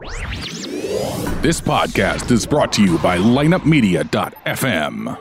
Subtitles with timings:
[0.00, 5.18] This podcast is brought to you by lineupmedia.fm.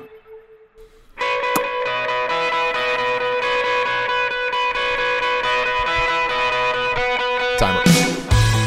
[7.57, 7.83] Timer.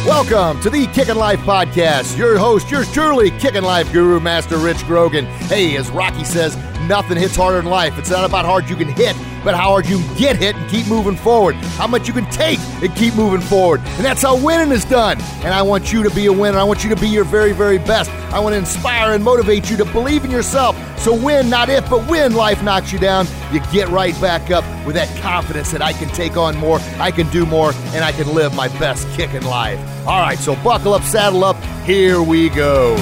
[0.06, 2.18] Welcome to the Kickin' Life Podcast.
[2.18, 5.24] Your host, yours truly, Kickin' Life Guru, Master Rich Grogan.
[5.24, 6.54] Hey, as Rocky says,
[6.88, 7.98] nothing hits harder in life.
[7.98, 10.56] It's not about how hard you can hit, but how hard you can get hit
[10.56, 11.54] and keep moving forward.
[11.76, 13.80] How much you can take and keep moving forward.
[13.96, 15.20] And that's how winning is done.
[15.42, 16.58] And I want you to be a winner.
[16.58, 18.10] I want you to be your very, very best.
[18.32, 20.76] I want to inspire and motivate you to believe in yourself.
[20.98, 24.64] So win, not if, but when life knocks you down, you get right back up
[24.86, 28.12] with that confidence that I can take on more, I can do more, and I
[28.12, 29.80] can live my best kick in life.
[30.06, 32.96] All right, so buckle up, saddle up, here we go.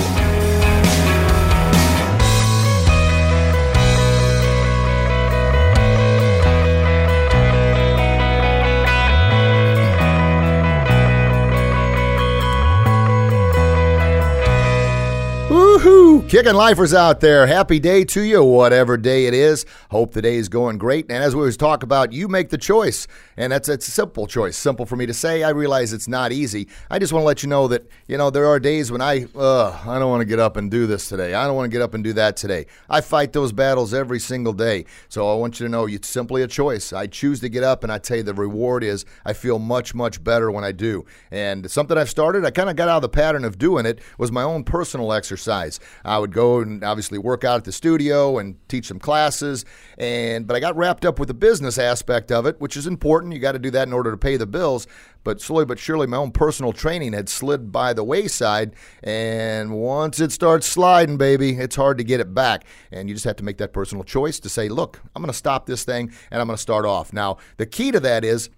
[15.81, 16.29] Woohoo!
[16.29, 17.47] Kicking lifers out there.
[17.47, 19.65] Happy day to you, whatever day it is.
[19.91, 21.07] Hope the day is going great.
[21.11, 23.07] And as we always talk about, you make the choice.
[23.39, 24.59] And that's it's a simple choice.
[24.59, 25.43] Simple for me to say.
[25.43, 26.69] I realize it's not easy.
[26.91, 29.25] I just want to let you know that, you know, there are days when I
[29.35, 31.33] uh, I don't want to get up and do this today.
[31.33, 32.67] I don't want to get up and do that today.
[32.91, 34.85] I fight those battles every single day.
[35.09, 36.93] So I want you to know it's simply a choice.
[36.93, 39.95] I choose to get up and I tell you the reward is I feel much,
[39.95, 41.07] much better when I do.
[41.31, 44.01] And something I've started, I kind of got out of the pattern of doing it,
[44.19, 45.70] was my own personal exercise.
[46.05, 49.65] I would go and obviously work out at the studio and teach some classes,
[49.99, 53.35] and but I got wrapped up with the business aspect of it, which is important.
[53.35, 54.87] You got to do that in order to pay the bills.
[55.23, 60.19] But slowly but surely, my own personal training had slid by the wayside, and once
[60.19, 62.65] it starts sliding, baby, it's hard to get it back.
[62.91, 65.37] And you just have to make that personal choice to say, look, I'm going to
[65.37, 67.13] stop this thing and I'm going to start off.
[67.13, 68.49] Now, the key to that is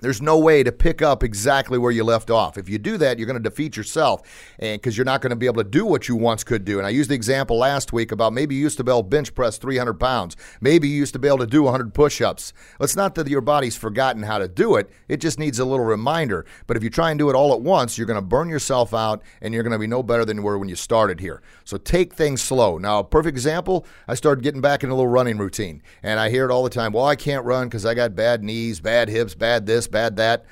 [0.00, 2.56] there's no way to pick up exactly where you left off.
[2.56, 4.22] If you do that, you're going to defeat yourself,
[4.58, 6.78] and because you're not going to be able to do what you once could do.
[6.78, 9.08] And I used the example last week about maybe you used to be able to
[9.08, 12.52] bench press 300 pounds, maybe you used to be able to do 100 push-ups.
[12.80, 15.84] It's not that your body's forgotten how to do it; it just needs a little
[15.84, 16.46] reminder.
[16.66, 18.94] But if you try and do it all at once, you're going to burn yourself
[18.94, 21.42] out, and you're going to be no better than you were when you started here.
[21.64, 22.78] So take things slow.
[22.78, 26.44] Now, perfect example: I started getting back in a little running routine, and I hear
[26.44, 26.92] it all the time.
[26.92, 30.44] Well, I can't run because I got bad knees, bad hips, bad this bad that.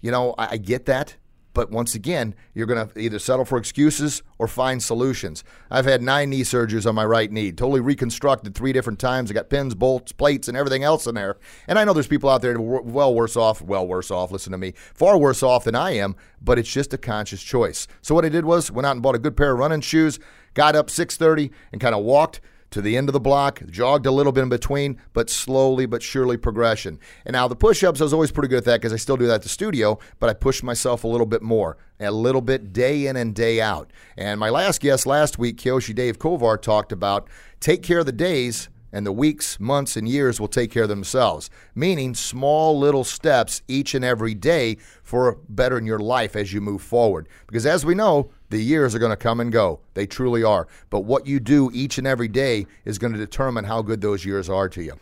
[0.00, 1.16] You know, I, I get that.
[1.56, 5.42] But once again, you're going to either settle for excuses or find solutions.
[5.70, 9.30] I've had nine knee surgeries on my right knee, totally reconstructed three different times.
[9.30, 11.38] I got pins, bolts, plates, and everything else in there.
[11.66, 14.58] And I know there's people out there well worse off, well worse off, listen to
[14.58, 17.88] me, far worse off than I am, but it's just a conscious choice.
[18.02, 20.18] So what I did was went out and bought a good pair of running shoes,
[20.52, 22.42] got up 6:30 and kind of walked
[22.76, 26.02] to the end of the block, jogged a little bit in between, but slowly but
[26.02, 27.00] surely progression.
[27.24, 29.16] And now the push ups, I was always pretty good at that because I still
[29.16, 32.42] do that at the studio, but I pushed myself a little bit more, a little
[32.42, 33.90] bit day in and day out.
[34.18, 38.12] And my last guest last week, Kyoshi Dave Kovar, talked about take care of the
[38.12, 41.50] days and the weeks, months, and years will take care of themselves.
[41.74, 46.82] Meaning small little steps each and every day for bettering your life as you move
[46.82, 47.28] forward.
[47.46, 49.80] Because as we know, the years are going to come and go.
[49.94, 50.68] They truly are.
[50.90, 54.24] But what you do each and every day is going to determine how good those
[54.24, 54.94] years are to you.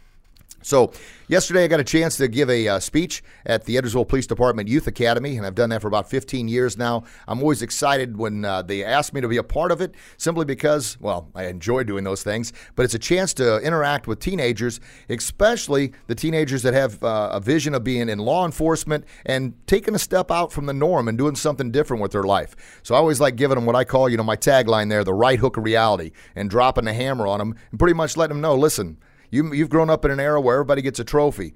[0.65, 0.93] So,
[1.29, 4.67] yesterday I got a chance to give a uh, speech at the Edwardsville Police Department
[4.67, 7.05] Youth Academy, and I've done that for about 15 years now.
[7.29, 10.47] I'm always excited when uh, they ask me to be a part of it, simply
[10.47, 14.81] because, well, I enjoy doing those things, but it's a chance to interact with teenagers,
[15.11, 19.95] especially the teenagers that have uh, a vision of being in law enforcement and taking
[19.95, 22.81] a step out from the norm and doing something different with their life.
[22.83, 25.13] So, I always like giving them what I call, you know, my tagline there, the
[25.13, 28.41] right hook of reality, and dropping the hammer on them and pretty much letting them
[28.41, 28.97] know, listen,
[29.35, 31.55] you, you've grown up in an era where everybody gets a trophy.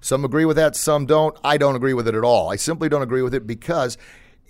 [0.00, 1.36] Some agree with that, some don't.
[1.42, 2.50] I don't agree with it at all.
[2.50, 3.96] I simply don't agree with it because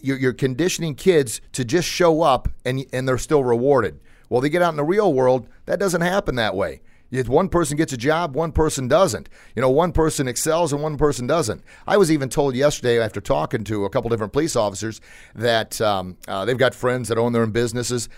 [0.00, 3.98] you're, conditioning kids to just show up and, and they're still rewarded.
[4.28, 6.80] Well, they get out in the real world, that doesn't happen that way.
[7.10, 9.28] If one person gets a job, one person doesn't.
[9.54, 11.62] You know, one person excels and one person doesn't.
[11.86, 15.00] I was even told yesterday after talking to a couple different police officers
[15.34, 18.08] that um, uh, they've got friends that own their own businesses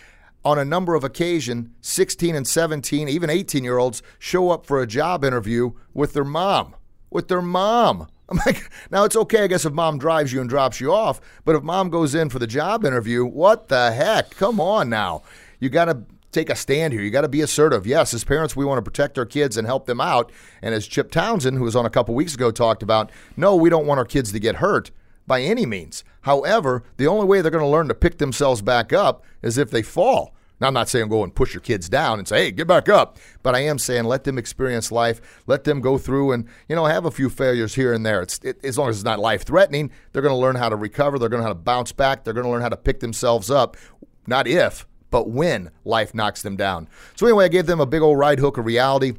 [0.45, 4.81] on a number of occasions, 16 and 17, even 18 year olds show up for
[4.81, 6.75] a job interview with their mom.
[7.11, 8.09] With their mom.
[8.29, 11.19] I'm like, now it's okay, I guess, if mom drives you and drops you off,
[11.47, 14.31] but if mom goes in for the job interview, what the heck?
[14.37, 15.23] Come on now.
[15.61, 17.03] You got to take a stand here.
[17.03, 17.87] You got to be assertive.
[17.87, 20.31] Yes, as parents, we want to protect our kids and help them out.
[20.61, 23.71] And as Chip Townsend, who was on a couple weeks ago, talked about, no, we
[23.71, 24.91] don't want our kids to get hurt
[25.29, 26.03] by any means.
[26.23, 29.71] However, the only way they're going to learn to pick themselves back up is if
[29.71, 30.35] they fall.
[30.61, 32.89] Now, I'm not saying go and push your kids down and say, hey, get back
[32.89, 33.19] up.
[33.43, 35.43] But I am saying let them experience life.
[35.47, 38.23] Let them go through and, you know, have a few failures here and there.
[38.23, 40.77] It's, it, as long as it's not life threatening, they're going to learn how to
[40.77, 41.19] recover.
[41.19, 42.25] They're going to how to bounce back.
[42.25, 43.77] They're going to learn how to pick themselves up.
[44.27, 46.89] Not if, but when life knocks them down.
[47.15, 49.15] So, anyway, I gave them a big old right hook of reality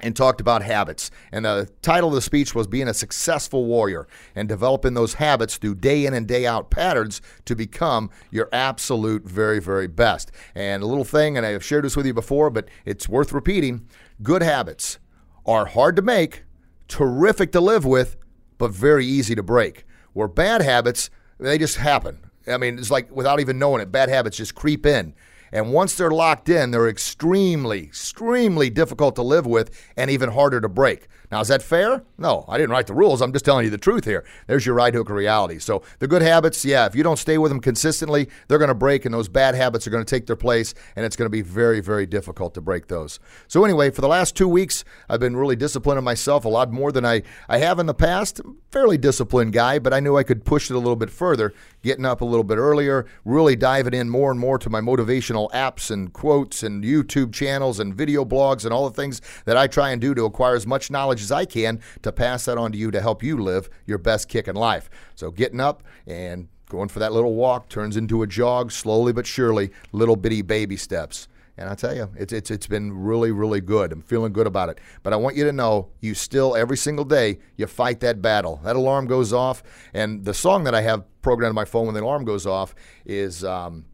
[0.00, 1.10] and talked about habits.
[1.32, 5.56] And the title of the speech was Being a Successful Warrior and developing those habits
[5.56, 10.32] through day in and day out patterns to become your absolute very, very best.
[10.54, 13.86] And a little thing, and I've shared this with you before, but it's worth repeating
[14.22, 14.98] good habits
[15.46, 16.44] are hard to make,
[16.88, 18.16] terrific to live with,
[18.58, 19.84] but very easy to break.
[20.12, 22.20] Where bad habits, they just happen.
[22.46, 25.14] I mean, it's like without even knowing it, bad habits just creep in.
[25.52, 30.60] And once they're locked in, they're extremely, extremely difficult to live with and even harder
[30.60, 31.08] to break.
[31.30, 32.02] Now, is that fair?
[32.18, 33.22] No, I didn't write the rules.
[33.22, 34.24] I'm just telling you the truth here.
[34.48, 35.60] There's your right hook of reality.
[35.60, 38.74] So, the good habits, yeah, if you don't stay with them consistently, they're going to
[38.74, 41.30] break, and those bad habits are going to take their place, and it's going to
[41.30, 43.20] be very, very difficult to break those.
[43.46, 46.90] So, anyway, for the last two weeks, I've been really disciplining myself a lot more
[46.90, 48.40] than I, I have in the past.
[48.72, 51.52] Fairly disciplined guy, but I knew I could push it a little bit further,
[51.82, 55.50] getting up a little bit earlier, really diving in more and more to my motivational
[55.52, 59.68] apps and quotes and YouTube channels and video blogs and all the things that I
[59.68, 62.72] try and do to acquire as much knowledge as I can to pass that on
[62.72, 64.90] to you to help you live your best kick in life.
[65.14, 69.26] So getting up and going for that little walk turns into a jog slowly but
[69.26, 71.28] surely, little bitty baby steps.
[71.58, 73.92] And I tell you, it's, it's, it's been really, really good.
[73.92, 74.78] I'm feeling good about it.
[75.02, 78.60] But I want you to know you still, every single day, you fight that battle.
[78.64, 79.62] That alarm goes off.
[79.92, 82.74] And the song that I have programmed on my phone when the alarm goes off
[83.04, 83.84] is um,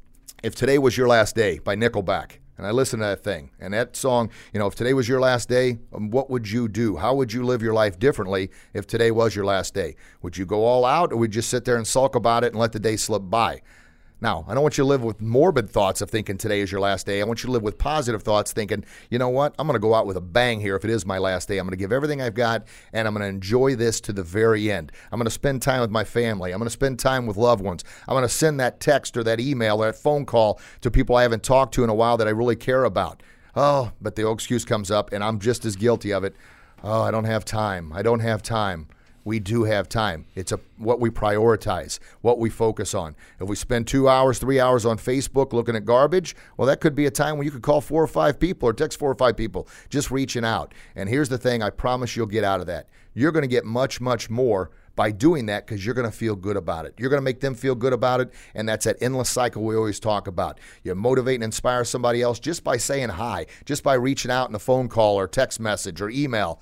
[0.44, 2.38] If Today Was Your Last Day by Nickelback.
[2.58, 3.50] And I listened to that thing.
[3.60, 6.68] And that song, you know, if today was your last day, um, what would you
[6.68, 6.96] do?
[6.96, 9.96] How would you live your life differently if today was your last day?
[10.22, 12.52] Would you go all out or would you just sit there and sulk about it
[12.52, 13.60] and let the day slip by?
[14.18, 16.80] Now, I don't want you to live with morbid thoughts of thinking today is your
[16.80, 17.20] last day.
[17.20, 19.54] I want you to live with positive thoughts, thinking, you know what?
[19.58, 21.58] I'm going to go out with a bang here if it is my last day.
[21.58, 22.64] I'm going to give everything I've got,
[22.94, 24.90] and I'm going to enjoy this to the very end.
[25.12, 26.52] I'm going to spend time with my family.
[26.52, 27.84] I'm going to spend time with loved ones.
[28.08, 31.16] I'm going to send that text or that email or that phone call to people
[31.16, 33.22] I haven't talked to in a while that I really care about.
[33.54, 36.34] Oh, but the excuse comes up, and I'm just as guilty of it.
[36.82, 37.92] Oh, I don't have time.
[37.92, 38.88] I don't have time
[39.26, 40.24] we do have time.
[40.36, 43.16] It's a what we prioritize, what we focus on.
[43.40, 46.94] If we spend two hours, three hours on Facebook looking at garbage, well, that could
[46.94, 49.16] be a time when you could call four or five people or text four or
[49.16, 50.72] five people, just reaching out.
[50.94, 52.88] And here's the thing: I promise you'll get out of that.
[53.14, 56.36] You're going to get much, much more by doing that because you're going to feel
[56.36, 56.94] good about it.
[56.96, 59.74] You're going to make them feel good about it, and that's that endless cycle we
[59.74, 60.60] always talk about.
[60.84, 64.54] You motivate and inspire somebody else just by saying hi, just by reaching out in
[64.54, 66.60] a phone call or text message or email.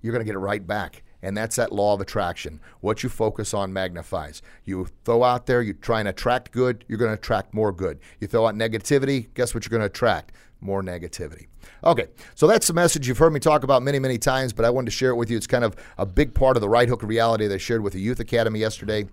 [0.00, 2.60] You're going to get it right back and that's that law of attraction.
[2.80, 4.42] What you focus on magnifies.
[4.64, 8.00] You throw out there, you try and attract good, you're going to attract more good.
[8.20, 10.32] You throw out negativity, guess what you're going to attract?
[10.60, 11.46] More negativity.
[11.84, 14.70] Okay, so that's the message you've heard me talk about many, many times, but I
[14.70, 15.36] wanted to share it with you.
[15.36, 17.92] It's kind of a big part of the right hook reality that I shared with
[17.92, 19.06] the Youth Academy yesterday.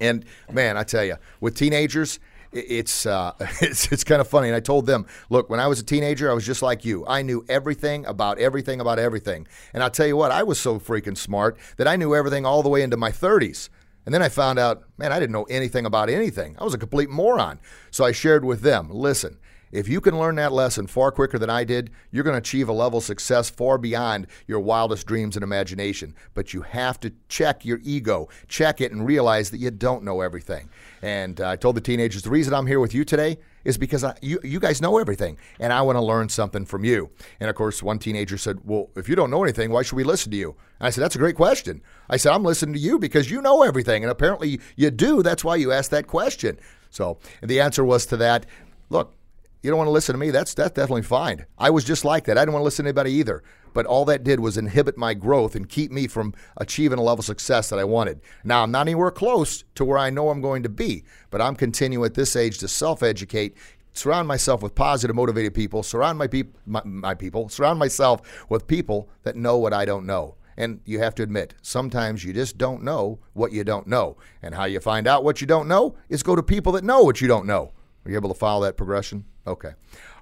[0.00, 2.18] And man, I tell you, with teenagers,
[2.52, 4.48] it's uh, it's it's kind of funny.
[4.48, 7.06] And I told them, look, when I was a teenager, I was just like you.
[7.06, 9.46] I knew everything about everything about everything.
[9.72, 12.62] And I'll tell you what, I was so freaking smart that I knew everything all
[12.62, 13.68] the way into my 30s.
[14.06, 16.56] And then I found out, man, I didn't know anything about anything.
[16.58, 17.60] I was a complete moron.
[17.90, 19.38] So I shared with them, listen,
[19.72, 22.68] if you can learn that lesson far quicker than I did, you're going to achieve
[22.68, 26.14] a level of success far beyond your wildest dreams and imagination.
[26.34, 30.20] But you have to check your ego, check it, and realize that you don't know
[30.20, 30.68] everything.
[31.02, 34.04] And uh, I told the teenagers the reason I'm here with you today is because
[34.04, 37.10] I, you, you guys know everything, and I want to learn something from you.
[37.38, 40.04] And of course, one teenager said, Well, if you don't know anything, why should we
[40.04, 40.56] listen to you?
[40.78, 41.82] And I said, That's a great question.
[42.08, 44.02] I said, I'm listening to you because you know everything.
[44.02, 45.22] And apparently you do.
[45.22, 46.58] That's why you asked that question.
[46.90, 48.46] So the answer was to that
[48.88, 49.14] look,
[49.62, 51.44] you don't want to listen to me, that's that's definitely fine.
[51.58, 52.38] I was just like that.
[52.38, 53.42] I didn't want to listen to anybody either.
[53.72, 57.20] But all that did was inhibit my growth and keep me from achieving a level
[57.20, 58.20] of success that I wanted.
[58.42, 61.54] Now I'm not anywhere close to where I know I'm going to be, but I'm
[61.54, 63.56] continuing at this age to self-educate,
[63.92, 68.66] surround myself with positive, motivated people, surround my, peop- my, my people, surround myself with
[68.66, 70.34] people that know what I don't know.
[70.56, 74.16] And you have to admit, sometimes you just don't know what you don't know.
[74.42, 77.02] And how you find out what you don't know is go to people that know
[77.02, 77.72] what you don't know.
[78.04, 79.24] Are you able to follow that progression?
[79.46, 79.70] Okay.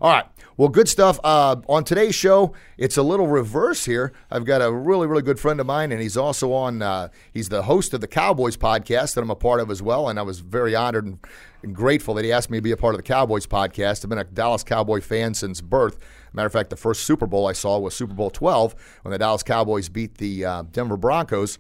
[0.01, 0.27] All right.
[0.57, 1.19] Well, good stuff.
[1.23, 4.13] Uh, on today's show, it's a little reverse here.
[4.31, 7.49] I've got a really, really good friend of mine, and he's also on, uh, he's
[7.49, 10.09] the host of the Cowboys podcast that I'm a part of as well.
[10.09, 11.19] And I was very honored and,
[11.63, 14.05] and, grateful that he asked me to be a part of the Cowboys podcast.
[14.05, 15.99] I've been a Dallas Cowboy fan since birth.
[16.33, 19.19] Matter of fact, the first Super Bowl I saw was Super Bowl 12 when the
[19.19, 21.59] Dallas Cowboys beat the uh, Denver Broncos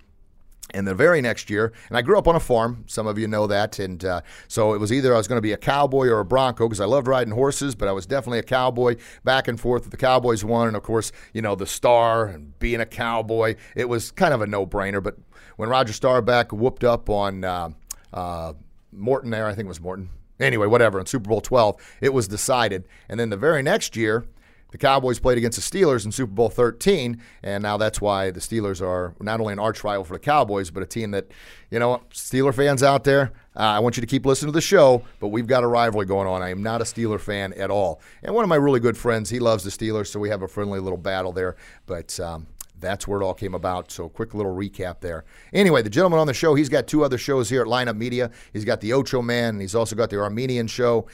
[0.75, 2.84] And the very next year, and I grew up on a farm.
[2.87, 5.42] Some of you know that, and uh, so it was either I was going to
[5.42, 8.40] be a cowboy or a bronco because I loved riding horses, but I was definitely
[8.40, 8.96] a cowboy.
[9.25, 9.90] Back and forth.
[9.90, 13.88] The Cowboys won, and of course, you know the star and being a cowboy, it
[13.88, 15.02] was kind of a no-brainer.
[15.02, 15.16] But
[15.56, 17.70] when Roger Staubach whooped up on uh,
[18.12, 18.52] uh,
[18.92, 20.10] Morton, there, I think it was Morton.
[20.40, 21.00] Anyway, whatever.
[21.00, 24.26] In Super Bowl 12, it was decided, and then the very next year
[24.70, 28.40] the Cowboys played against the Steelers in Super Bowl 13, and now that's why the
[28.40, 31.26] Steelers are not only an arch rival for the Cowboys, but a team that,
[31.70, 34.60] you know, Steeler fans out there, uh, I want you to keep listening to the
[34.60, 36.42] show, but we've got a rivalry going on.
[36.42, 38.00] I am not a Steeler fan at all.
[38.22, 40.48] And one of my really good friends, he loves the Steelers, so we have a
[40.48, 41.56] friendly little battle there.
[41.87, 42.46] But um,
[42.80, 43.90] that's where it all came about.
[43.90, 45.25] So, quick little recap there.
[45.52, 48.30] Anyway, the gentleman on the show, he's got two other shows here at Lineup Media.
[48.52, 51.06] He's got the Ocho Man, and he's also got the Armenian show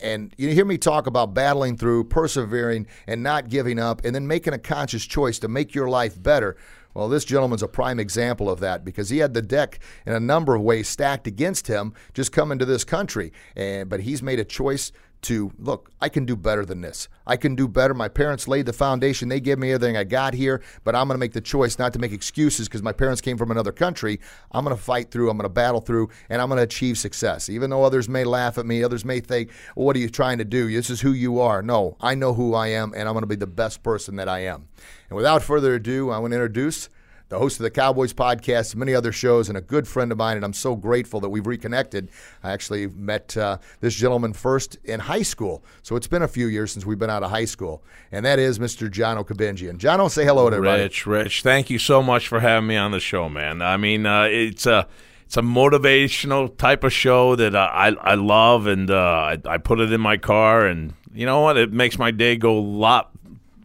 [0.00, 4.26] and you hear me talk about battling through, persevering, and not giving up, and then
[4.26, 6.56] making a conscious choice to make your life better.
[6.94, 10.20] Well, this gentleman's a prime example of that because he had the deck in a
[10.20, 13.32] number of ways stacked against him just coming to this country.
[13.54, 14.90] And but he's made a choice
[15.22, 17.08] to look, I can do better than this.
[17.26, 17.94] I can do better.
[17.94, 19.28] My parents laid the foundation.
[19.28, 21.92] They gave me everything I got here, but I'm going to make the choice not
[21.92, 24.20] to make excuses because my parents came from another country.
[24.52, 26.98] I'm going to fight through, I'm going to battle through, and I'm going to achieve
[26.98, 27.48] success.
[27.48, 30.38] Even though others may laugh at me, others may think, well, what are you trying
[30.38, 30.70] to do?
[30.70, 31.62] This is who you are.
[31.62, 34.28] No, I know who I am, and I'm going to be the best person that
[34.28, 34.68] I am.
[35.08, 36.88] And without further ado, I want to introduce
[37.30, 40.36] the host of the Cowboys podcast, many other shows, and a good friend of mine.
[40.36, 42.10] And I'm so grateful that we've reconnected.
[42.42, 45.64] I actually met uh, this gentleman first in high school.
[45.82, 47.84] So it's been a few years since we've been out of high school.
[48.10, 48.90] And that is Mr.
[48.90, 49.78] John Okabenjian.
[49.78, 50.82] John, say hello to everybody.
[50.82, 53.62] Rich, Rich, thank you so much for having me on the show, man.
[53.62, 54.86] I mean, uh, it's a.
[55.26, 59.58] It's a motivational type of show that uh, I I love, and uh, I, I
[59.58, 61.56] put it in my car, and you know what?
[61.56, 63.12] It makes my day go a lot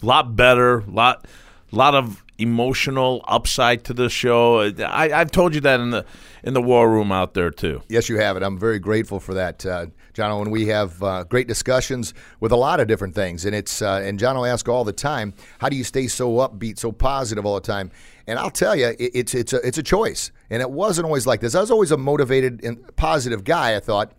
[0.03, 1.25] lot better, lot
[1.72, 4.71] lot of emotional upside to the show.
[4.85, 6.05] I, have told you that in the
[6.43, 7.81] in the war room out there too.
[7.89, 8.43] Yes, you have it.
[8.43, 10.37] I'm very grateful for that, uh, John.
[10.39, 14.01] When we have uh, great discussions with a lot of different things, and it's uh,
[14.03, 17.45] and John will ask all the time, how do you stay so upbeat, so positive
[17.45, 17.91] all the time?
[18.27, 21.25] And I'll tell you, it, it's it's a it's a choice, and it wasn't always
[21.25, 21.55] like this.
[21.55, 23.75] I was always a motivated and positive guy.
[23.75, 24.11] I thought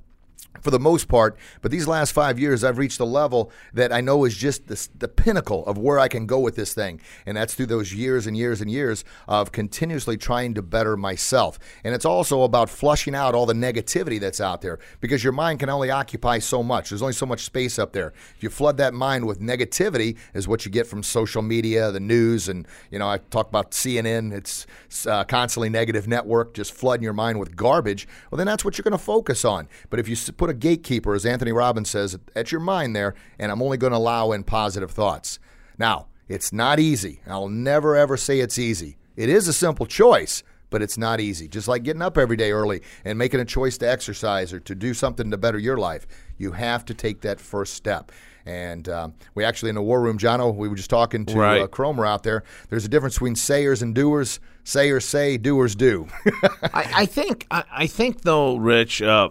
[0.61, 1.37] for the most part.
[1.63, 5.07] But these last five years, I've reached a level that I know is just the,
[5.17, 7.01] pinnacle of where I can go with this thing.
[7.25, 11.59] And that's through those years and years and years of continuously trying to better myself.
[11.85, 15.61] And it's also about flushing out all the negativity that's out there because your mind
[15.61, 16.91] can only occupy so much.
[16.91, 18.13] There's only so much space up there.
[18.37, 22.01] If you flood that mind with negativity, is what you get from social media, the
[22.01, 24.33] news, and you know I talk about CNN.
[24.33, 24.67] It's
[25.07, 28.07] uh, constantly negative network, just flooding your mind with garbage.
[28.31, 29.69] Well, then that's what you're going to focus on.
[29.91, 33.51] But if you put a gatekeeper, as Anthony Robbins says, at your mind there, and
[33.51, 35.39] I'm only going to allow in positive thoughts.
[35.79, 37.21] Now, it's not easy.
[37.27, 38.97] I'll never ever say it's easy.
[39.17, 41.49] It is a simple choice, but it's not easy.
[41.49, 44.75] Just like getting up every day early and making a choice to exercise or to
[44.75, 46.07] do something to better your life,
[46.39, 48.13] you have to take that first step.
[48.45, 51.63] And um, we actually in the war room, Johno, we were just talking to right.
[51.63, 52.45] uh, Cromer out there.
[52.71, 54.39] There's a difference between sayers and doers.
[54.63, 56.07] Sayers say, doers do.
[56.63, 57.47] I, I, think.
[57.51, 59.03] I, I, think though, Rich.
[59.03, 59.31] Uh,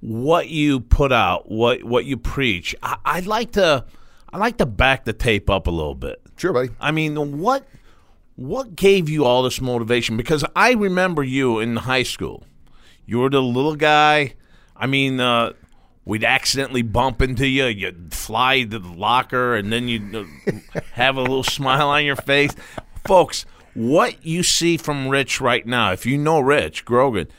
[0.00, 2.74] what you put out, what what you preach.
[2.82, 3.84] I, I'd like to
[4.32, 6.20] I like to back the tape up a little bit.
[6.36, 6.70] Sure, buddy.
[6.80, 7.66] I mean, what
[8.36, 10.16] what gave you all this motivation?
[10.16, 12.44] Because I remember you in high school.
[13.04, 14.34] You were the little guy.
[14.76, 15.54] I mean, uh,
[16.04, 17.64] we'd accidentally bump into you.
[17.64, 20.24] You'd fly to the locker, and then you'd uh,
[20.92, 22.52] have a little smile on your face.
[23.06, 27.26] Folks, what you see from Rich right now, if you know Rich Grogan–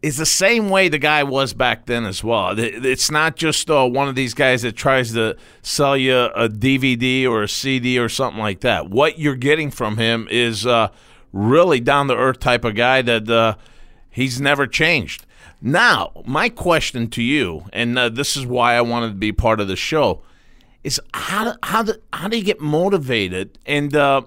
[0.00, 2.54] is the same way the guy was back then as well.
[2.56, 7.28] It's not just uh, one of these guys that tries to sell you a DVD
[7.28, 8.90] or a CD or something like that.
[8.90, 10.88] What you're getting from him is uh,
[11.32, 13.56] really down the earth type of guy that uh,
[14.08, 15.26] he's never changed.
[15.60, 19.58] Now, my question to you, and uh, this is why I wanted to be part
[19.58, 20.22] of the show,
[20.84, 23.58] is how do, how do, how do you get motivated?
[23.66, 24.22] And uh,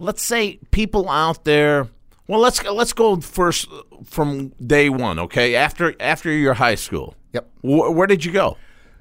[0.00, 1.86] let's say people out there
[2.28, 3.68] well, let's go, let's go first
[4.04, 5.54] from day one, okay?
[5.56, 7.14] After after your high school.
[7.32, 7.50] Yep.
[7.62, 8.56] Wh- where did you go?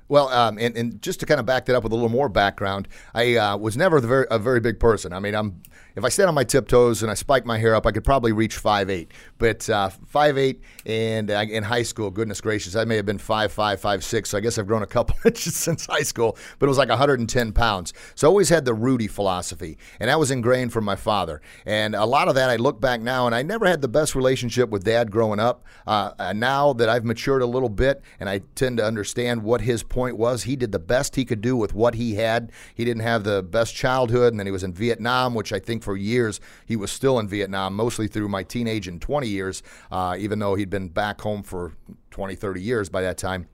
[0.10, 2.30] Well, um, and, and, just to kind of back that up with a little more
[2.30, 5.12] background, I uh, was never very, a very big person.
[5.12, 5.62] I mean, I'm
[5.98, 8.32] if I stand on my tiptoes and I spike my hair up, I could probably
[8.32, 9.12] reach five eight.
[9.40, 13.18] But uh, five eight, and uh, in high school, goodness gracious, I may have been
[13.18, 14.30] five five five six.
[14.30, 16.38] So I guess I've grown a couple inches since high school.
[16.60, 17.94] But it was like 110 pounds.
[18.14, 21.42] So I always had the Rudy philosophy, and that was ingrained from my father.
[21.66, 24.14] And a lot of that, I look back now, and I never had the best
[24.14, 25.66] relationship with Dad growing up.
[25.88, 29.82] Uh, now that I've matured a little bit, and I tend to understand what his
[29.82, 32.52] point was he did the best he could do with what he had.
[32.76, 35.87] He didn't have the best childhood, and then he was in Vietnam, which I think
[35.88, 40.18] for years he was still in Vietnam, mostly through my teenage and 20 years, uh,
[40.20, 41.72] even though he'd been back home for
[42.12, 43.48] 20, 30 years by that time.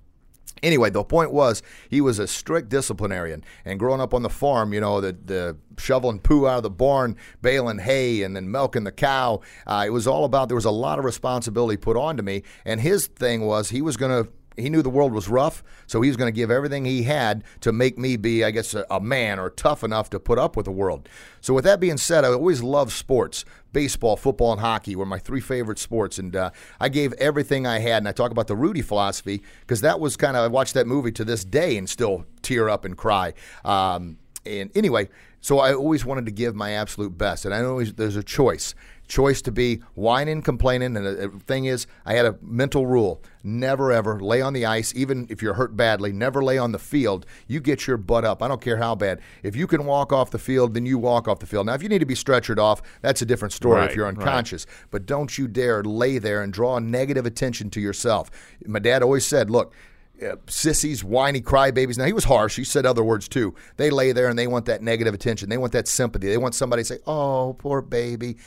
[0.63, 1.61] Anyway, the point was
[1.91, 5.57] he was a strict disciplinarian, and growing up on the farm, you know, the the
[5.77, 9.41] shoveling poo out of the barn, baling hay, and then milking the cow.
[9.67, 12.81] Uh, it was all about there was a lot of responsibility put onto me, and
[12.81, 16.09] his thing was he was going to he knew the world was rough, so he
[16.09, 18.99] was going to give everything he had to make me be, I guess, a, a,
[18.99, 21.09] man or tough enough to put up with the world.
[21.41, 23.45] So, with that being said, I always loved sports.
[23.71, 27.79] Baseball, football, and hockey were my three favorite sports, and uh, I gave everything I
[27.79, 27.97] had.
[27.97, 30.85] And I talk about the Rudy philosophy because that was kind of I watched that
[30.85, 33.33] movie to this day and still tear up and cry.
[33.65, 35.09] Um, and anyway,
[35.41, 38.75] so I always wanted to give my absolute best, and I know there's a choice
[39.07, 40.95] choice to be whining, complaining.
[40.95, 44.93] And the thing is, I had a mental rule never ever lay on the ice,
[44.95, 47.25] even if you're hurt badly, never lay on the field.
[47.47, 48.41] You get your butt up.
[48.41, 49.19] I don't care how bad.
[49.43, 51.65] If you can walk off the field, then you walk off the field.
[51.65, 54.07] Now, if you need to be stretchered off, that's a different story right, if you're
[54.07, 54.65] unconscious.
[54.65, 54.87] Right.
[54.91, 58.31] But don't you dare lay there and draw negative attention to yourself.
[58.65, 59.73] My dad always said, look,
[60.21, 61.97] uh, sissies, whiny crybabies.
[61.97, 62.55] Now he was harsh.
[62.55, 63.55] He said other words too.
[63.77, 65.49] They lay there and they want that negative attention.
[65.49, 66.29] They want that sympathy.
[66.29, 68.37] They want somebody to say, "Oh, poor baby."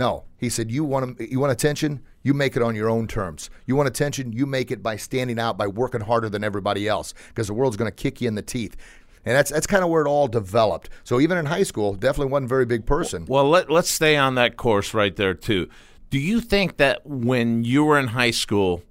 [0.00, 3.50] No, he said, you want you want attention, you make it on your own terms.
[3.66, 7.12] You want attention, you make it by standing out, by working harder than everybody else,
[7.28, 8.78] because the world's going to kick you in the teeth.
[9.26, 10.88] And that's that's kind of where it all developed.
[11.04, 13.26] So even in high school, definitely wasn't a very big person.
[13.28, 15.68] Well, let, let's stay on that course right there too.
[16.08, 18.82] Do you think that when you were in high school,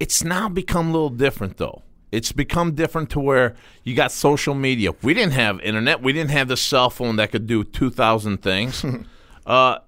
[0.00, 1.82] it's now become a little different though?
[2.10, 4.90] It's become different to where you got social media.
[5.02, 6.02] We didn't have internet.
[6.02, 8.84] We didn't have the cell phone that could do two thousand things.
[9.46, 9.78] uh,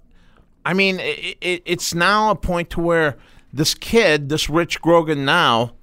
[0.64, 3.16] I mean, it, it, it's now a point to where
[3.52, 5.74] this kid, this Rich Grogan, now,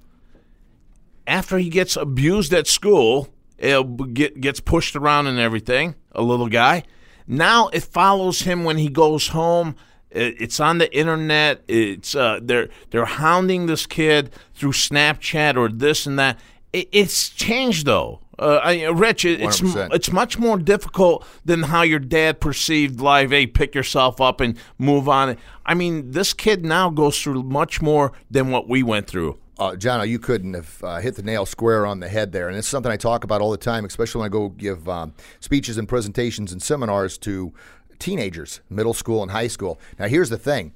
[1.26, 6.48] after he gets abused at school, it get, gets pushed around and everything, a little
[6.48, 6.82] guy.
[7.26, 9.76] Now it follows him when he goes home.
[10.10, 11.62] it's on the internet.
[11.68, 16.38] It's uh, they're they're hounding this kid through Snapchat or this and that.
[16.72, 18.21] it's changed though.
[18.38, 19.94] Uh, I, Rich, it's 100%.
[19.94, 23.30] it's much more difficult than how your dad perceived life.
[23.30, 25.36] Hey, pick yourself up and move on.
[25.66, 29.38] I mean, this kid now goes through much more than what we went through.
[29.58, 32.48] Uh, John, you couldn't have uh, hit the nail square on the head there.
[32.48, 35.14] And it's something I talk about all the time, especially when I go give um,
[35.40, 37.52] speeches and presentations and seminars to
[37.98, 39.78] teenagers, middle school and high school.
[39.98, 40.72] Now, here's the thing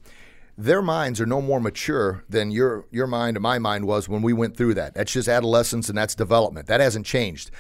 [0.59, 4.23] their minds are no more mature than your your mind and my mind was when
[4.23, 4.95] we went through that.
[4.95, 6.67] That's just adolescence and that's development.
[6.67, 7.51] That hasn't changed.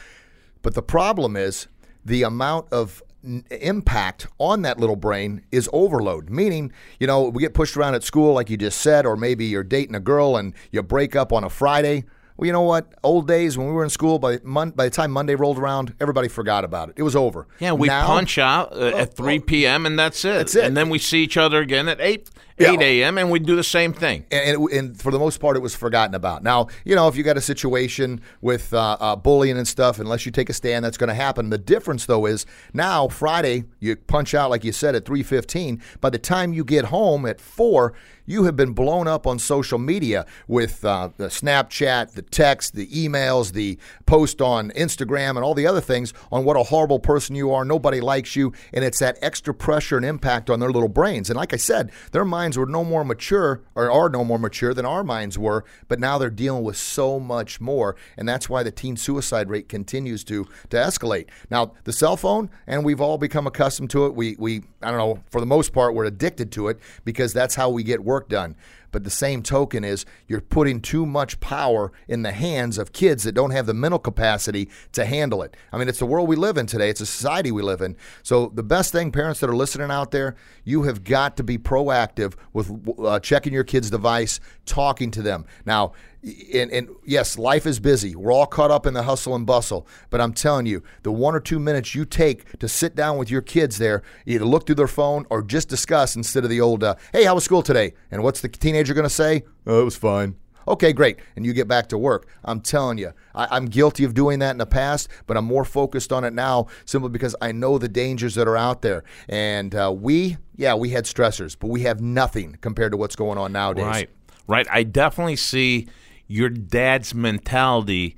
[0.63, 1.69] But the problem is
[2.05, 3.03] the amount of
[3.51, 6.31] impact on that little brain is overload.
[6.31, 9.45] Meaning, you know, we get pushed around at school, like you just said, or maybe
[9.45, 12.05] you're dating a girl and you break up on a Friday.
[12.37, 12.93] Well, you know what?
[13.03, 15.95] Old days when we were in school, by Mon- by the time Monday rolled around,
[16.01, 16.97] everybody forgot about it.
[16.99, 17.47] It was over.
[17.61, 19.87] Yeah, we now, punch out uh, oh, at 3 p.m.
[19.87, 20.35] and that's it.
[20.35, 20.65] That's it.
[20.65, 22.29] And then we see each other again at 8
[22.59, 23.19] 8 a.m.
[23.19, 24.25] and we'd do the same thing.
[24.31, 26.43] And, and, and, for the most part, it was forgotten about.
[26.43, 30.25] Now, you know, if you got a situation with uh, uh, bullying and stuff, unless
[30.25, 31.51] you take a stand, that's going to happen.
[31.51, 35.81] The difference, though, is now Friday you punch out like you said at 3:15.
[36.01, 37.93] By the time you get home at four,
[38.27, 42.89] you have been blown up on social media with uh, the Snapchat, the text, the
[42.89, 47.37] emails, the post on Instagram, and all the other things on what a horrible person
[47.37, 47.65] you are.
[47.65, 51.31] Nobody likes you, and it's that extra pressure and impact on their little brains.
[51.31, 54.73] And like I said, their minds were no more mature, or are no more mature
[54.73, 58.63] than our minds were, but now they're dealing with so much more, and that's why
[58.63, 61.27] the teen suicide rate continues to to escalate.
[61.51, 64.15] Now, the cell phone, and we've all become accustomed to it.
[64.15, 67.55] We we I don't know, for the most part, we're addicted to it because that's
[67.55, 68.57] how we get work work done.
[68.97, 73.25] But the same token is you're putting too much power in the hands of kids
[73.25, 75.55] that don't have the mental capacity to handle it.
[75.71, 77.95] I mean, it's the world we live in today, it's a society we live in.
[78.23, 81.59] So, the best thing, parents that are listening out there, you have got to be
[81.59, 85.45] proactive with uh, checking your kid's device, talking to them.
[85.67, 88.17] Now, and, and, yes, life is busy.
[88.17, 89.87] We're all caught up in the hustle and bustle.
[90.11, 93.31] But I'm telling you, the one or two minutes you take to sit down with
[93.31, 96.83] your kids there, either look through their phone or just discuss instead of the old,
[96.83, 97.95] uh, hey, how was school today?
[98.11, 99.45] And what's the teenager going to say?
[99.67, 100.37] Oh, it was fine.
[100.69, 101.19] Okay, great.
[101.37, 102.27] And you get back to work.
[102.45, 105.65] I'm telling you, I, am guilty of doing that in the past, but I'm more
[105.65, 109.05] focused on it now simply because I know the dangers that are out there.
[109.29, 113.39] And uh, we, yeah, we had stressors, but we have nothing compared to what's going
[113.39, 113.85] on nowadays.
[113.85, 114.11] Right,
[114.49, 114.67] right.
[114.69, 115.87] I definitely see
[116.27, 118.17] your dad's mentality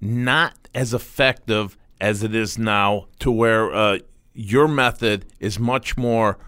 [0.00, 3.98] not as effective as it is now to where uh,
[4.34, 6.38] your method is much more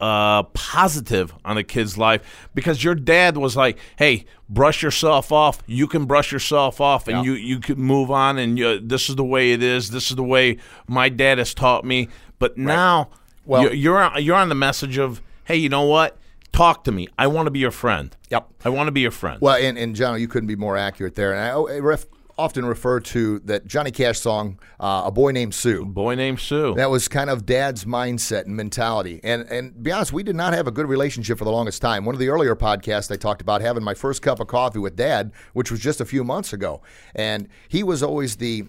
[0.00, 5.60] uh, positive on a kid's life because your dad was like, "Hey, brush yourself off.
[5.66, 7.22] You can brush yourself off, and Yeah.
[7.24, 8.38] you you can move on.
[8.38, 9.90] And you, this is the way it is.
[9.90, 12.08] This is the way my dad has taught me."
[12.38, 13.08] But now,
[13.44, 16.16] Well- you're you're on, you're on the message of, "Hey, you know what?
[16.52, 17.08] Talk to me.
[17.18, 18.16] I want to be your friend.
[18.30, 18.48] Yep.
[18.64, 21.14] I want to be your friend." Well, and, and John, you couldn't be more accurate
[21.14, 21.32] there.
[21.32, 22.06] And I, I ref,
[22.36, 26.74] often refer to that Johnny Cash song, uh, "A Boy Named Sue." Boy named Sue.
[26.74, 29.20] That was kind of Dad's mindset and mentality.
[29.22, 32.04] And and be honest, we did not have a good relationship for the longest time.
[32.04, 34.96] One of the earlier podcasts, I talked about having my first cup of coffee with
[34.96, 36.80] Dad, which was just a few months ago.
[37.14, 38.66] And he was always the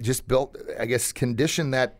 [0.00, 1.98] just built, I guess, conditioned that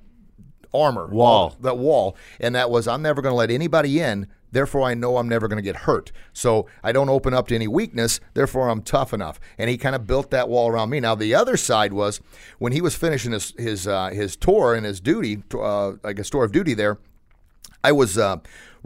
[0.74, 1.56] armor Wall.
[1.60, 4.26] that wall, and that was I'm never going to let anybody in.
[4.50, 6.12] Therefore, I know I'm never going to get hurt.
[6.32, 8.20] So I don't open up to any weakness.
[8.34, 9.38] Therefore, I'm tough enough.
[9.58, 11.00] And he kind of built that wall around me.
[11.00, 12.20] Now, the other side was
[12.58, 16.24] when he was finishing his his uh, his tour and his duty, uh, like a
[16.24, 16.98] tour of duty there.
[17.84, 18.38] I was uh,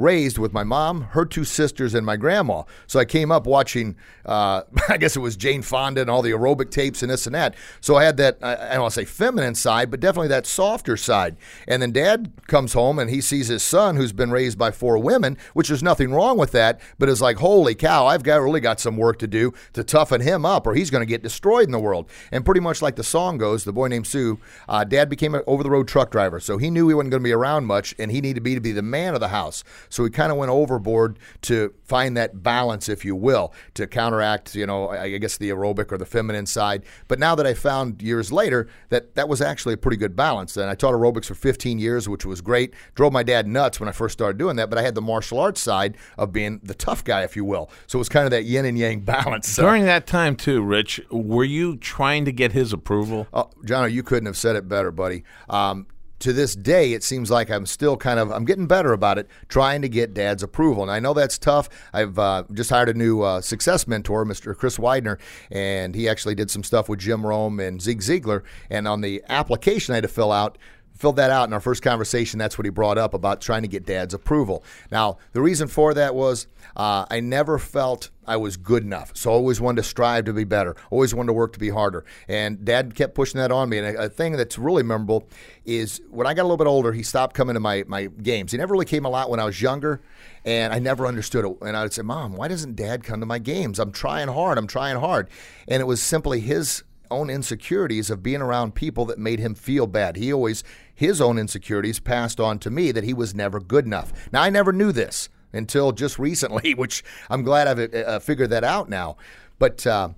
[0.02, 2.62] raised with my mom, her two sisters, and my grandma.
[2.86, 6.32] So I came up watching, uh, I guess it was Jane Fonda and all the
[6.32, 7.54] aerobic tapes and this and that.
[7.80, 10.96] So I had that, I don't want to say feminine side, but definitely that softer
[10.96, 11.36] side.
[11.68, 14.98] And then dad comes home and he sees his son who's been raised by four
[14.98, 18.60] women, which there's nothing wrong with that, but it's like, holy cow, I've got really
[18.60, 21.66] got some work to do to toughen him up or he's going to get destroyed
[21.66, 22.10] in the world.
[22.30, 24.38] And pretty much like the song goes, the boy named Sue,
[24.68, 26.40] uh, dad became an over the road truck driver.
[26.40, 28.54] So he knew he wasn't going to be around much and he needed to be
[28.54, 29.64] to be the man of the house.
[29.92, 34.54] So he kind of went overboard to find that balance, if you will, to counteract,
[34.54, 36.84] you know, I I guess the aerobic or the feminine side.
[37.08, 40.56] But now that I found years later that that was actually a pretty good balance.
[40.56, 42.72] And I taught aerobics for 15 years, which was great.
[42.94, 45.38] Drove my dad nuts when I first started doing that, but I had the martial
[45.38, 47.70] arts side of being the tough guy, if you will.
[47.86, 49.46] So it was kind of that yin and yang balance.
[49.48, 53.26] So- During that time too, Rich, were you trying to get his approval?
[53.34, 55.24] Oh, John, you couldn't have said it better, buddy.
[55.50, 55.86] Um,
[56.22, 59.28] to this day, it seems like I'm still kind of I'm getting better about it,
[59.48, 60.82] trying to get Dad's approval.
[60.82, 61.68] And I know that's tough.
[61.92, 64.56] I've uh, just hired a new uh, success mentor, Mr.
[64.56, 65.18] Chris Widener,
[65.50, 68.42] and he actually did some stuff with Jim Rohn and Zig Ziglar.
[68.70, 70.58] And on the application I had to fill out,
[70.94, 72.38] filled that out in our first conversation.
[72.38, 74.64] That's what he brought up about trying to get dad's approval.
[74.90, 79.10] Now, the reason for that was uh, I never felt I was good enough.
[79.14, 81.70] So I always wanted to strive to be better, always wanted to work to be
[81.70, 82.04] harder.
[82.28, 83.78] And dad kept pushing that on me.
[83.78, 85.28] And a, a thing that's really memorable
[85.64, 88.52] is when I got a little bit older, he stopped coming to my, my games.
[88.52, 90.00] He never really came a lot when I was younger,
[90.44, 91.56] and I never understood it.
[91.62, 93.78] And I would say, Mom, why doesn't dad come to my games?
[93.78, 95.28] I'm trying hard, I'm trying hard.
[95.68, 99.86] And it was simply his own insecurities of being around people that made him feel
[99.86, 100.16] bad.
[100.16, 100.64] He always,
[101.02, 104.12] his own insecurities passed on to me that he was never good enough.
[104.32, 108.62] Now, I never knew this until just recently, which I'm glad I've uh, figured that
[108.62, 109.16] out now.
[109.58, 110.10] But uh,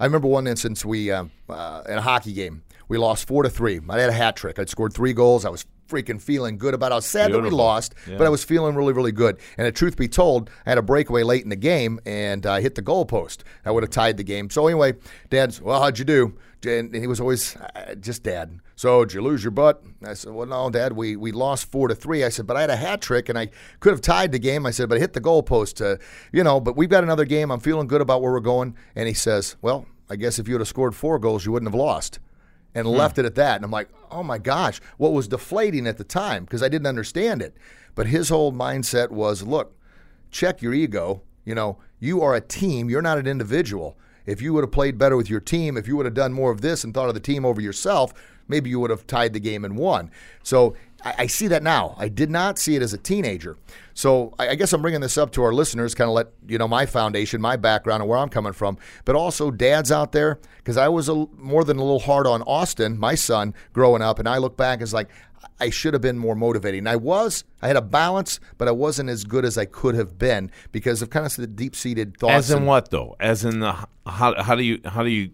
[0.00, 3.48] I remember one instance we, uh, uh, in a hockey game, we lost four to
[3.48, 3.80] three.
[3.88, 4.58] I had a hat trick.
[4.58, 5.44] I'd scored three goals.
[5.44, 6.92] I was freaking feeling good about.
[6.92, 7.58] I was sad that we Beautiful.
[7.58, 9.38] lost, but I was feeling really, really good.
[9.58, 12.60] And the truth be told, I had a breakaway late in the game and I
[12.60, 13.38] hit the goalpost.
[13.64, 14.48] I would have tied the game.
[14.50, 14.94] So anyway,
[15.30, 16.34] Dad's, well, how'd you do?
[16.64, 18.60] And he was always uh, just Dad.
[18.76, 19.82] So did you lose your butt?
[20.04, 22.22] I said, well, no, Dad, we we lost four to three.
[22.24, 23.48] I said, but I had a hat trick and I
[23.80, 24.64] could have tied the game.
[24.64, 25.84] I said, but I hit the goalpost.
[25.84, 25.98] Uh,
[26.32, 27.50] you know, but we've got another game.
[27.50, 28.76] I'm feeling good about where we're going.
[28.94, 31.70] And he says, well, I guess if you would have scored four goals, you wouldn't
[31.70, 32.20] have lost
[32.74, 32.94] and hmm.
[32.94, 33.56] left it at that.
[33.56, 36.86] And I'm like, oh my gosh, what was deflating at the time because I didn't
[36.86, 37.56] understand it.
[37.94, 39.76] But his whole mindset was, look,
[40.30, 41.22] check your ego.
[41.44, 42.88] You know, you are a team.
[42.88, 43.96] You're not an individual.
[44.24, 46.50] If you would have played better with your team, if you would have done more
[46.50, 48.14] of this and thought of the team over yourself,
[48.48, 50.10] maybe you would have tied the game and won.
[50.42, 51.96] So I, I see that now.
[51.98, 53.56] I did not see it as a teenager.
[53.94, 56.58] So I, I guess I'm bringing this up to our listeners, kind of let you
[56.58, 60.38] know my foundation, my background, and where I'm coming from, but also dads out there,
[60.58, 64.18] because I was a, more than a little hard on Austin, my son, growing up,
[64.18, 65.08] and I look back as like
[65.60, 66.86] I should have been more motivating.
[66.86, 67.44] I was.
[67.60, 71.02] I had a balance, but I wasn't as good as I could have been because
[71.02, 72.32] of kind of the deep-seated thoughts.
[72.32, 73.16] As in what though?
[73.20, 73.72] As in the
[74.06, 75.30] how how do you how do you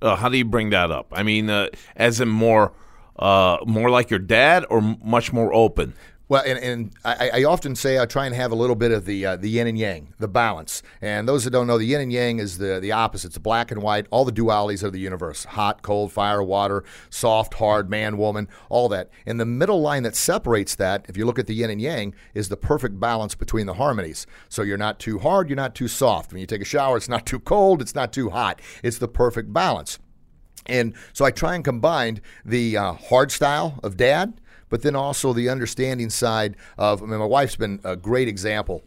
[0.00, 1.08] uh, how do you bring that up?
[1.12, 2.72] I mean, uh, as in more
[3.16, 5.94] uh, more like your dad or m- much more open?
[6.32, 9.04] Well, and, and I, I often say I try and have a little bit of
[9.04, 10.82] the uh, the yin and yang, the balance.
[11.02, 13.82] And those that don't know, the yin and yang is the the opposites, black and
[13.82, 18.48] white, all the dualities of the universe: hot, cold, fire, water, soft, hard, man, woman,
[18.70, 19.10] all that.
[19.26, 22.14] And the middle line that separates that, if you look at the yin and yang,
[22.32, 24.26] is the perfect balance between the harmonies.
[24.48, 26.32] So you're not too hard, you're not too soft.
[26.32, 28.58] When you take a shower, it's not too cold, it's not too hot.
[28.82, 29.98] It's the perfect balance.
[30.64, 34.40] And so I try and combine the uh, hard style of dad,
[34.72, 37.02] but then also the understanding side of.
[37.02, 38.82] I mean, my wife's been a great example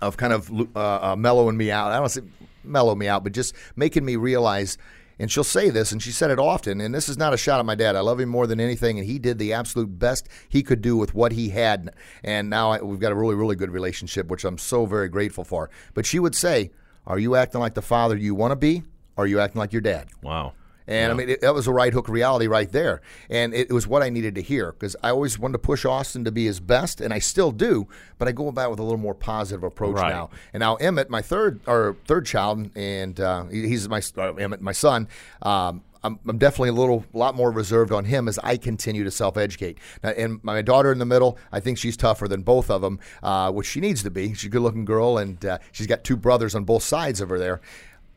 [0.00, 1.90] of kind of uh, uh, mellowing me out.
[1.90, 2.22] I don't say
[2.62, 4.78] mellow me out, but just making me realize
[5.18, 6.80] and she'll say this, and she said it often.
[6.80, 7.96] And this is not a shot at my dad.
[7.96, 10.96] I love him more than anything, and he did the absolute best he could do
[10.96, 11.92] with what he had.
[12.22, 15.42] And now I, we've got a really, really good relationship, which I'm so very grateful
[15.42, 15.70] for.
[15.94, 16.70] But she would say,
[17.04, 18.84] "Are you acting like the father you want to be?
[19.16, 20.52] Or are you acting like your dad?" Wow.
[20.88, 23.02] And I mean, it, that was a right hook reality right there.
[23.28, 26.24] And it, was what I needed to hear because I always wanted to push Austin
[26.24, 28.96] to be his best, and I still do, but I go about with a little
[28.98, 30.10] more positive approach Right.
[30.10, 30.30] now.
[30.54, 34.60] And now Emmett, my third or third child, and uh, he- he's my uh, Emmett,
[34.62, 35.06] my son.
[35.42, 39.02] Um, I'm, I'm definitely a little, a lot more reserved on him as I continue
[39.04, 39.78] to self-educate.
[40.02, 43.00] Now, and my daughter in the middle, I think she's tougher than both of them,
[43.22, 44.32] uh, which she needs to be.
[44.32, 47.38] She's a good-looking girl, and uh, she's got two brothers on both sides of her
[47.38, 47.60] there.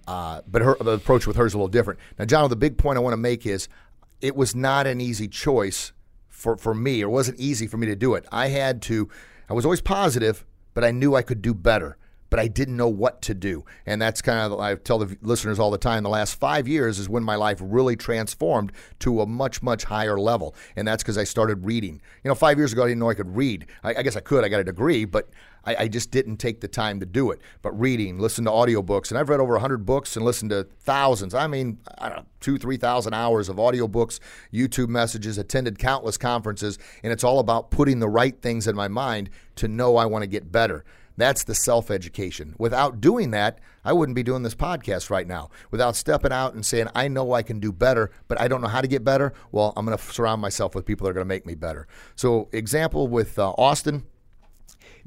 [0.07, 1.99] Uh, but her the approach with her is a little different.
[2.17, 3.67] Now, John, the big point I want to make is
[4.19, 5.93] it was not an easy choice
[6.29, 7.01] for, for me.
[7.01, 8.25] It wasn't easy for me to do it.
[8.31, 9.09] I had to,
[9.49, 11.97] I was always positive, but I knew I could do better.
[12.31, 13.63] But I didn't know what to do.
[13.85, 16.97] And that's kind of, I tell the listeners all the time, the last five years
[16.97, 20.55] is when my life really transformed to a much, much higher level.
[20.75, 22.01] And that's because I started reading.
[22.23, 23.67] You know, five years ago, I didn't know I could read.
[23.83, 25.29] I, I guess I could, I got a degree, but
[25.63, 27.41] I, I just didn't take the time to do it.
[27.61, 31.33] But reading, listen to audiobooks, and I've read over 100 books and listened to thousands.
[31.33, 34.19] I mean, I don't know, two, 3,000 hours of audiobooks,
[34.53, 38.87] YouTube messages, attended countless conferences, and it's all about putting the right things in my
[38.87, 40.83] mind to know I want to get better.
[41.17, 42.55] That's the self education.
[42.57, 45.49] Without doing that, I wouldn't be doing this podcast right now.
[45.71, 48.67] Without stepping out and saying, I know I can do better, but I don't know
[48.67, 51.25] how to get better, well, I'm going to surround myself with people that are going
[51.25, 51.87] to make me better.
[52.15, 54.03] So, example with uh, Austin,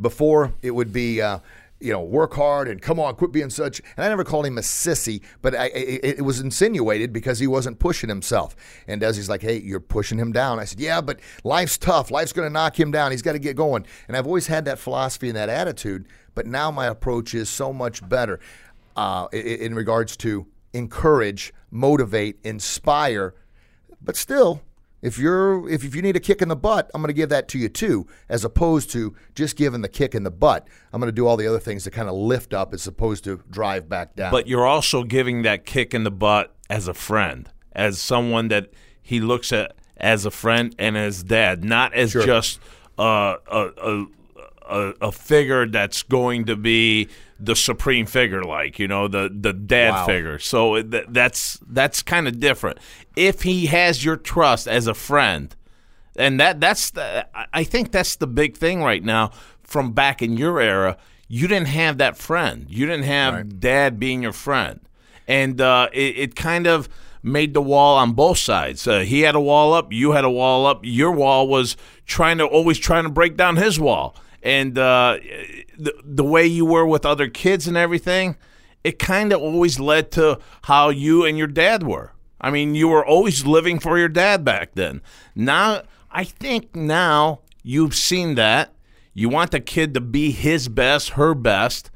[0.00, 1.38] before it would be uh,
[1.80, 3.80] you know work hard and come on quit being such.
[3.96, 7.46] And i never called him a sissy but I, it, it was insinuated because he
[7.46, 8.56] wasn't pushing himself.
[8.86, 10.58] And desi's like hey you're pushing him down.
[10.58, 12.10] I said yeah but life's tough.
[12.10, 13.10] Life's going to knock him down.
[13.10, 13.86] He's got to get going.
[14.08, 17.72] And i've always had that philosophy and that attitude but now my approach is so
[17.72, 18.40] much better
[18.96, 23.34] uh, in, in regards to encourage motivate inspire
[24.04, 24.60] but still,
[25.04, 27.28] if you're if, if you need a kick in the butt, I'm going to give
[27.28, 30.66] that to you too, as opposed to just giving the kick in the butt.
[30.92, 33.22] I'm going to do all the other things to kind of lift up as opposed
[33.24, 34.32] to drive back down.
[34.32, 38.72] But you're also giving that kick in the butt as a friend, as someone that
[39.02, 42.58] he looks at as a friend and as dad, not as just
[42.98, 44.06] uh, a
[44.66, 47.08] a a figure that's going to be
[47.44, 50.06] the supreme figure, like you know the the dad Wow.
[50.06, 50.38] figure.
[50.38, 52.78] So th- that's that's kind of different.
[53.16, 55.54] If he has your trust as a friend,
[56.16, 59.30] and that that's the I- think that's the big thing right now.
[59.62, 62.66] From back in your era, you didn't have that friend.
[62.68, 64.80] You didn't have dad being your friend,
[65.26, 66.88] and uh, it, it kind of
[67.22, 68.86] made the wall on both sides.
[68.86, 70.80] Uh, he had a wall up, you had a wall up.
[70.82, 75.16] Your wall was trying to always trying to break down his wall, and uh,
[75.76, 78.36] the the way you were with other kids and everything,
[78.84, 82.12] it kind of always led to how you and your dad were.
[82.40, 85.00] I mean, you were always living for your dad back then.
[85.34, 88.74] Now, I think now you've seen that.
[89.14, 91.90] You want the kid to be his best, her best,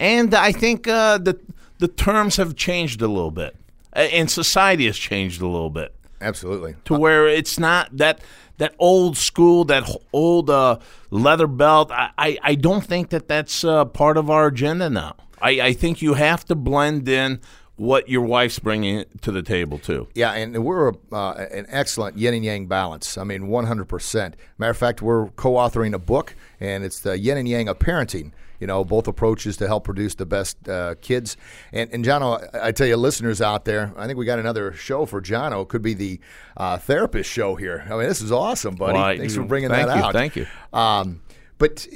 [0.00, 1.38] and I think uh, the
[1.78, 3.54] the terms have changed a little bit,
[3.92, 6.74] and society has changed a little bit Absolutely.
[6.86, 8.20] to where it's not that
[8.58, 10.78] that old school, that old uh,
[11.10, 11.90] leather belt.
[11.90, 15.16] I, I, I don't think that that's uh, part of our agenda now.
[15.40, 17.40] I, I think you have to blend in
[17.76, 20.06] what your wife's bringing to the table too.
[20.14, 23.18] Yeah, and we're uh, an excellent yin and yang balance.
[23.18, 24.34] I mean, 100%.
[24.58, 27.78] Matter of fact, we're co authoring a book, and it's the yin and yang of
[27.78, 28.32] parenting.
[28.62, 31.36] You know, both approaches to help produce the best uh, kids.
[31.72, 34.72] And, and Johno, I I tell you, listeners out there, I think we got another
[34.72, 35.62] show for Johno.
[35.62, 36.20] It could be the
[36.56, 37.84] uh, therapist show here.
[37.90, 38.92] I mean, this is awesome, buddy.
[38.92, 40.12] Well, I- Thanks for bringing that you, out.
[40.12, 40.46] thank you.
[40.72, 41.22] Um,
[41.58, 41.88] but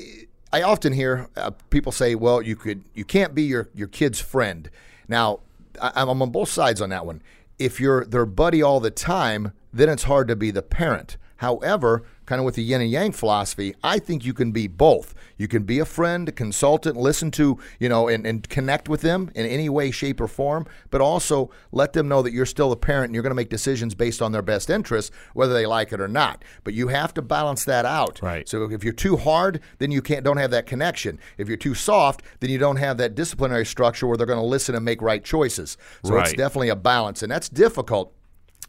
[0.52, 4.20] I often hear uh, people say, "Well, you could, you can't be your your kid's
[4.20, 4.68] friend."
[5.06, 5.38] Now,
[5.80, 7.22] I, I'm on both sides on that one.
[7.60, 11.16] If you're their buddy all the time, then it's hard to be the parent.
[11.36, 15.14] However, kind of with the yin and yang philosophy, I think you can be both.
[15.38, 19.00] You can be a friend, a consultant, listen to, you know, and, and connect with
[19.00, 22.70] them in any way, shape, or form, but also let them know that you're still
[22.70, 25.66] the parent and you're going to make decisions based on their best interests, whether they
[25.66, 26.44] like it or not.
[26.64, 28.20] But you have to balance that out.
[28.22, 28.48] Right.
[28.48, 31.18] So if you're too hard, then you can't don't have that connection.
[31.38, 34.44] If you're too soft, then you don't have that disciplinary structure where they're going to
[34.44, 35.76] listen and make right choices.
[36.04, 38.15] So it's definitely a balance, and that's difficult.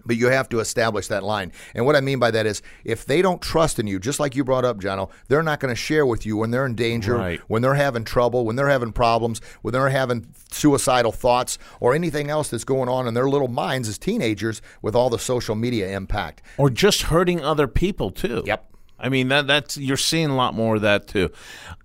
[0.06, 1.52] But you have to establish that line.
[1.76, 4.36] And what I mean by that is if they don't trust in you, just like
[4.36, 7.16] you brought up, Johno, they're not going to share with you when they're in danger,
[7.16, 7.42] Right.
[7.48, 12.30] when they're having trouble, when they're having problems, when they're having suicidal thoughts, or anything
[12.30, 15.90] else that's going on in their little minds as teenagers with all the social media
[15.96, 16.42] impact.
[16.58, 18.44] or just hurting other people too.
[18.46, 18.64] Yep.
[19.00, 21.30] I mean that that's you're seeing a lot more of that too.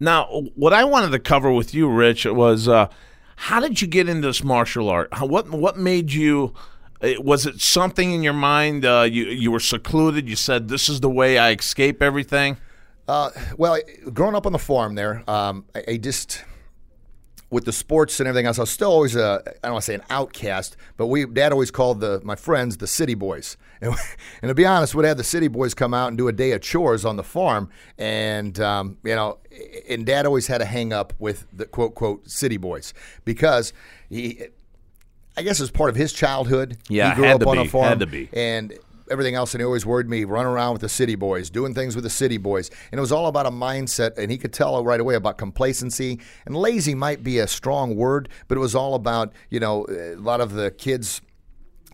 [0.01, 2.89] Now, what I wanted to cover with you, Rich, was uh,
[3.37, 5.09] how did you get into this martial art?
[5.13, 6.55] How, what what made you
[7.03, 8.85] Was it something in your mind?
[8.85, 10.29] Uh, you you were secluded.
[10.29, 12.59] You said, "This is the way I escape everything."
[13.09, 13.79] Uh, well,
[14.13, 16.45] growing up on the farm there, um, I, I just
[17.53, 19.87] with the sports and everything else, I was still always a I don't want to
[19.87, 23.57] say an outcast, but we Dad always called the my friends the city boys.
[23.83, 23.97] And,
[24.43, 26.53] and to be honest, we'd have the city boys come out and do a day
[26.53, 29.39] of chores on the farm, and um, you know,
[29.89, 33.73] and Dad always had a hang up with the quote quote city boys because
[34.09, 34.45] he.
[35.37, 38.01] I guess as part of his childhood, Yeah, he grew up on a farm, had
[38.01, 38.29] to be.
[38.33, 38.73] and
[39.11, 39.55] everything else.
[39.55, 42.11] And he always worried me running around with the city boys, doing things with the
[42.11, 42.71] city boys.
[42.91, 44.17] And it was all about a mindset.
[44.19, 46.19] And he could tell right away about complacency.
[46.47, 50.15] And lazy might be a strong word, but it was all about, you know, a
[50.17, 51.21] lot of the kids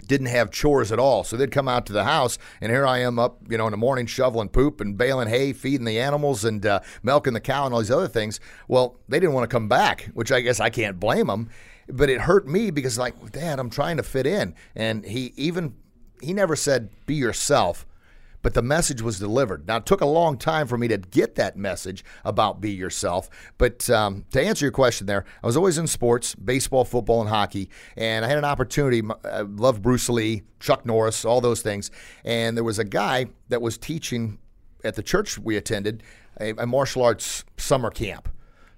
[0.07, 1.23] didn't have chores at all.
[1.23, 3.73] So they'd come out to the house, and here I am up, you know, in
[3.73, 7.67] the morning shoveling poop and baling hay, feeding the animals, and uh, milking the cow,
[7.67, 8.41] and all these other things.
[8.69, 11.51] Well, they didn't want to come back, which I guess I can't blame them.
[11.89, 15.75] But it hurt me because, like, Dad, I'm trying to fit in, and he even
[16.21, 17.87] he never said be yourself.
[18.41, 19.67] But the message was delivered.
[19.67, 23.29] Now, it took a long time for me to get that message about be yourself.
[23.59, 27.29] But um, to answer your question there, I was always in sports baseball, football, and
[27.29, 27.69] hockey.
[27.97, 29.03] And I had an opportunity.
[29.25, 31.91] I loved Bruce Lee, Chuck Norris, all those things.
[32.25, 34.39] And there was a guy that was teaching
[34.85, 36.05] at the church we attended
[36.41, 38.29] a, a martial arts summer camp.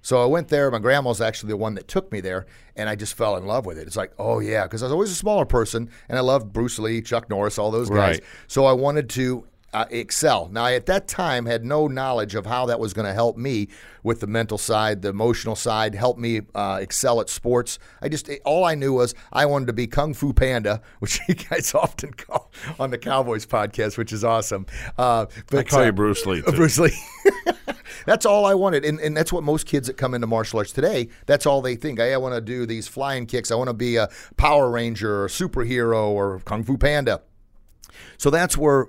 [0.01, 0.69] So I went there.
[0.71, 3.45] My grandma was actually the one that took me there, and I just fell in
[3.45, 3.87] love with it.
[3.87, 6.79] It's like, oh yeah, because I was always a smaller person, and I loved Bruce
[6.79, 8.15] Lee, Chuck Norris, all those guys.
[8.15, 8.23] Right.
[8.47, 10.49] So I wanted to uh, excel.
[10.51, 13.37] Now, I, at that time, had no knowledge of how that was going to help
[13.37, 13.69] me
[14.03, 17.79] with the mental side, the emotional side, help me uh, excel at sports.
[18.01, 21.35] I just all I knew was I wanted to be Kung Fu Panda, which you
[21.35, 24.65] guys often call on the Cowboys podcast, which is awesome.
[24.97, 26.41] Uh, but, I call uh, you Bruce Lee.
[26.41, 26.51] too.
[26.55, 26.97] Bruce Lee.
[28.05, 28.85] that's all I wanted.
[28.85, 31.75] And, and that's what most kids that come into martial arts today, that's all they
[31.75, 31.99] think.
[31.99, 33.51] Hey, I want to do these flying kicks.
[33.51, 37.21] I want to be a Power Ranger or superhero or Kung Fu Panda.
[38.17, 38.87] So that's where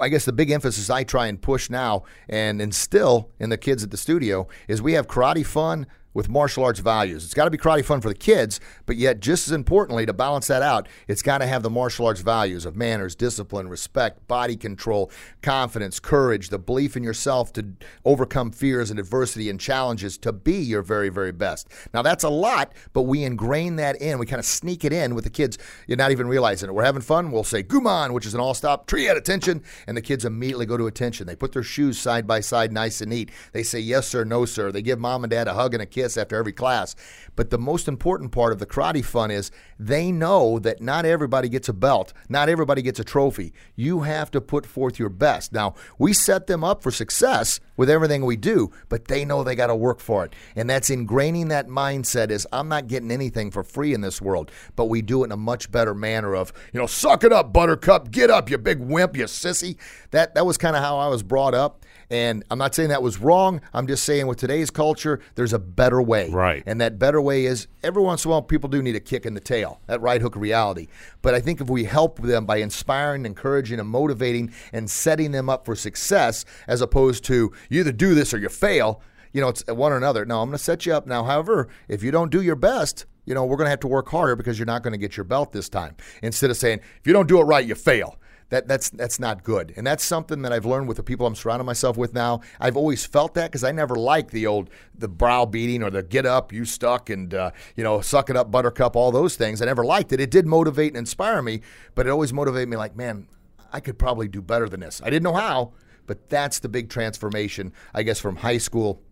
[0.00, 3.84] I guess the big emphasis I try and push now and instill in the kids
[3.84, 7.24] at the studio is we have karate fun with martial arts values.
[7.24, 10.12] It's got to be karate fun for the kids, but yet just as importantly to
[10.12, 14.26] balance that out, it's got to have the martial arts values of manners, discipline, respect,
[14.28, 15.10] body control,
[15.42, 17.66] confidence, courage, the belief in yourself to
[18.04, 21.68] overcome fears and adversity and challenges to be your very very best.
[21.92, 24.18] Now that's a lot, but we ingrain that in.
[24.18, 25.58] We kind of sneak it in with the kids.
[25.88, 26.72] You're not even realizing it.
[26.72, 27.32] We're having fun.
[27.32, 30.76] We'll say "Guman," which is an all-stop tree at attention, and the kids immediately go
[30.76, 31.26] to attention.
[31.26, 33.30] They put their shoes side by side, nice and neat.
[33.52, 34.70] They say yes sir, no sir.
[34.70, 36.94] They give mom and dad a hug and a kiss after every class.
[37.36, 41.48] But the most important part of the karate fun is they know that not everybody
[41.48, 43.52] gets a belt, not everybody gets a trophy.
[43.74, 45.52] You have to put forth your best.
[45.52, 49.56] Now, we set them up for success with everything we do, but they know they
[49.56, 50.34] got to work for it.
[50.54, 54.50] And that's ingraining that mindset is I'm not getting anything for free in this world,
[54.76, 57.52] but we do it in a much better manner of, you know, suck it up,
[57.52, 59.76] buttercup, get up, you big wimp, you sissy.
[60.10, 61.83] That that was kind of how I was brought up.
[62.10, 63.60] And I'm not saying that was wrong.
[63.72, 66.30] I'm just saying with today's culture, there's a better way.
[66.30, 66.62] Right.
[66.66, 69.26] And that better way is every once in a while, people do need a kick
[69.26, 70.88] in the tail, that right hook reality.
[71.22, 75.48] But I think if we help them by inspiring, encouraging, and motivating and setting them
[75.48, 79.00] up for success, as opposed to you either do this or you fail,
[79.32, 80.24] you know, it's one or another.
[80.24, 81.24] No, I'm going to set you up now.
[81.24, 84.08] However, if you don't do your best, you know, we're going to have to work
[84.08, 85.96] harder because you're not going to get your belt this time.
[86.22, 88.16] Instead of saying, if you don't do it right, you fail
[88.50, 89.72] that that's that's not good.
[89.76, 92.40] And that's something that I've learned with the people I'm surrounding myself with now.
[92.60, 96.02] I've always felt that because I never liked the old the brow beating or the
[96.02, 99.62] get up, you stuck, and uh, you know suck it up, buttercup, all those things.
[99.62, 100.20] I never liked it.
[100.20, 101.62] It did motivate and inspire me,
[101.94, 103.28] but it always motivated me like, man,
[103.72, 105.00] I could probably do better than this.
[105.02, 105.72] I didn't know how,
[106.06, 109.02] but that's the big transformation, I guess, from high school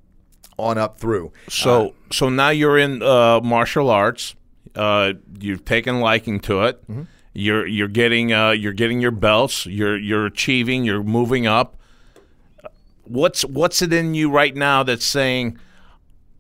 [0.58, 1.32] on up through.
[1.48, 4.34] So so now you're in uh, martial arts.
[4.74, 6.82] Uh, you've taken liking to it.
[6.82, 7.02] Mm-hmm.
[7.34, 9.66] You're you're getting uh, you're getting your belts.
[9.66, 10.84] You're you're achieving.
[10.84, 11.76] You're moving up.
[13.04, 15.58] What's what's it in you right now that's saying,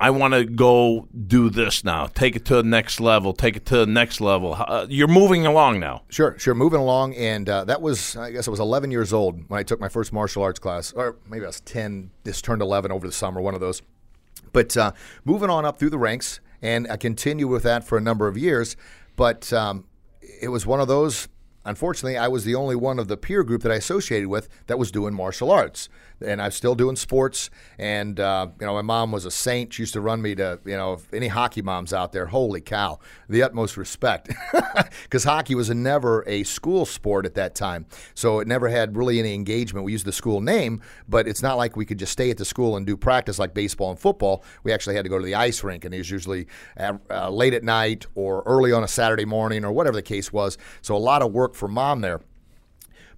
[0.02, 2.06] I want to go do this now.
[2.08, 3.32] Take it to the next level.
[3.32, 4.54] Take it to the next level.
[4.58, 6.02] Uh, you're moving along now.
[6.08, 6.54] Sure, sure.
[6.54, 9.62] Moving along, and uh, that was, I guess, I was 11 years old when I
[9.62, 12.10] took my first martial arts class, or maybe I was 10.
[12.24, 13.80] This turned 11 over the summer, one of those.
[14.52, 14.90] But uh,
[15.24, 18.36] moving on up through the ranks, and I continued with that for a number of
[18.36, 18.76] years.
[19.14, 19.84] But um,
[20.40, 21.28] it was one of those.
[21.64, 24.78] unfortunately, I was the only one of the peer group that I associated with that
[24.78, 25.88] was doing martial arts.
[26.22, 27.50] And I'm still doing sports.
[27.78, 29.72] And, uh, you know, my mom was a saint.
[29.72, 32.98] She used to run me to, you know, any hockey moms out there, holy cow,
[33.28, 34.30] the utmost respect.
[35.04, 37.86] Because hockey was never a school sport at that time.
[38.14, 39.84] So it never had really any engagement.
[39.84, 42.44] We used the school name, but it's not like we could just stay at the
[42.44, 44.44] school and do practice like baseball and football.
[44.62, 46.46] We actually had to go to the ice rink, and it was usually
[46.76, 50.32] at, uh, late at night or early on a Saturday morning or whatever the case
[50.32, 50.56] was.
[50.80, 52.20] So a lot of work for mom there.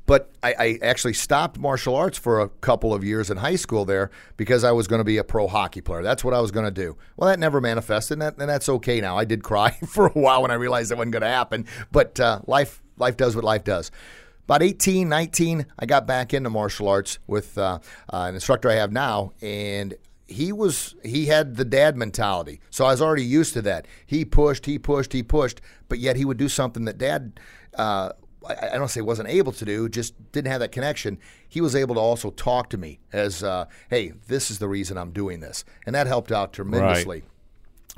[0.07, 3.87] But I, I, actually stopped martial arts for a couple of years in high school
[3.87, 6.03] there because I was going to be a pro hockey player.
[6.03, 6.97] That's what I was going to do.
[7.17, 9.17] Well, that never manifested, and, that, and, that's okay now.
[9.17, 12.21] I did cry for a while when I realized that wasn't going to happen, but
[12.21, 13.91] uh, life life does what life does.
[14.45, 17.79] About 18, 19, I got back into martial arts with uh,
[18.13, 19.95] uh, an instructor I have now, and
[20.27, 24.25] he was he had the dad mentality so i was already used to that he
[24.25, 27.39] pushed he pushed he pushed but yet he would do something that dad
[27.75, 28.11] uh,
[28.49, 31.19] I don't say wasn't able to do, just didn't have that connection.
[31.49, 34.97] He was able to also talk to me as, uh, hey, this is the reason
[34.99, 35.65] I'm doing this.
[35.87, 37.21] And that helped out tremendously.
[37.21, 37.29] Right.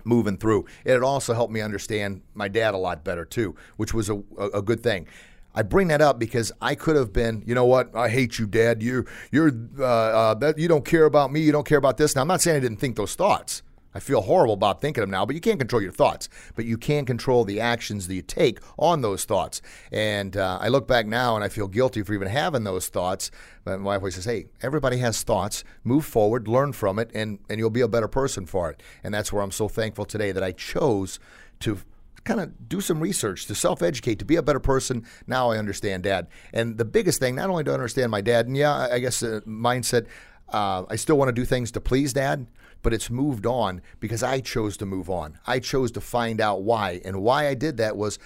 [0.04, 4.10] Moving through, it also helped me understand my dad a lot better too, which was
[4.10, 5.08] a, a, good thing.
[5.54, 7.96] I bring that up because I could have been, you know what?
[7.96, 8.82] I hate you, Dad.
[8.82, 11.40] You, you're, uh, uh, that you don't care about me.
[11.40, 12.14] You don't care about this.
[12.14, 13.62] Now, I'm not saying I didn't think those thoughts.
[13.96, 16.28] I feel horrible about thinking them now, but you can't control your thoughts.
[16.54, 19.62] But you can control the actions that you take on those thoughts.
[19.90, 23.30] And uh, I look back now and I feel guilty for even having those thoughts.
[23.64, 25.64] But my wife always says, hey, everybody has thoughts.
[25.82, 28.82] Move forward, learn from it, and, and you'll be a better person for it.
[29.02, 31.18] And that's where I'm so thankful today that I chose
[31.60, 31.78] to
[32.24, 35.06] kind of do some research to self educate to be a better person.
[35.26, 36.26] Now I understand dad.
[36.52, 39.22] And the biggest thing, not only do I understand my dad, and yeah, I guess
[39.22, 40.06] uh, mindset,
[40.50, 42.46] uh, I still want to do things to please dad,
[42.86, 45.40] but it's moved on because I chose to move on.
[45.44, 47.00] I chose to find out why.
[47.04, 48.16] And why I did that was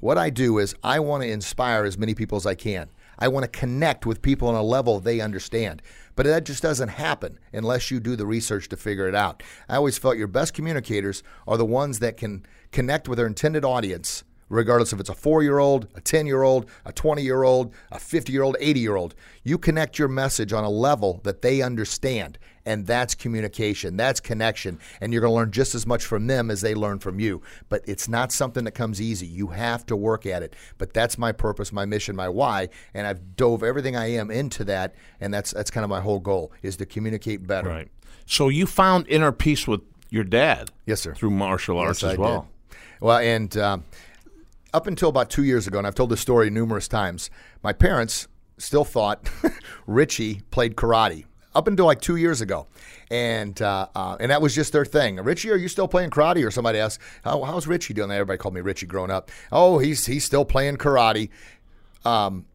[0.00, 2.88] what I do is I want to inspire as many people as I can.
[3.18, 5.82] I want to connect with people on a level they understand.
[6.16, 9.42] But that just doesn't happen unless you do the research to figure it out.
[9.68, 13.62] I always felt your best communicators are the ones that can connect with their intended
[13.62, 17.42] audience regardless if it's a four year old, a 10 year old, a 20 year
[17.42, 19.14] old, a 50 year old, 80 year old.
[19.42, 22.38] You connect your message on a level that they understand.
[22.68, 24.78] And that's communication, that's connection.
[25.00, 27.40] And you're going to learn just as much from them as they learn from you.
[27.70, 29.26] But it's not something that comes easy.
[29.26, 30.52] You have to work at it.
[30.76, 32.68] But that's my purpose, my mission, my why.
[32.92, 34.94] And I've dove everything I am into that.
[35.18, 37.70] And that's, that's kind of my whole goal is to communicate better.
[37.70, 37.88] Right.
[38.26, 40.70] So you found inner peace with your dad.
[40.84, 41.14] Yes, sir.
[41.14, 42.48] Through martial arts yes, as well.
[42.68, 42.76] Did.
[43.00, 43.84] Well, and um,
[44.74, 47.30] up until about two years ago, and I've told this story numerous times,
[47.62, 49.26] my parents still thought
[49.86, 51.24] Richie played karate
[51.58, 52.68] up until like two years ago,
[53.10, 55.16] and uh, uh, and that was just their thing.
[55.16, 56.46] Richie, are you still playing karate?
[56.46, 59.30] Or somebody asked, How, "How's Richie doing?" Everybody called me Richie growing up.
[59.50, 61.30] Oh, he's he's still playing karate.
[62.04, 62.46] Um,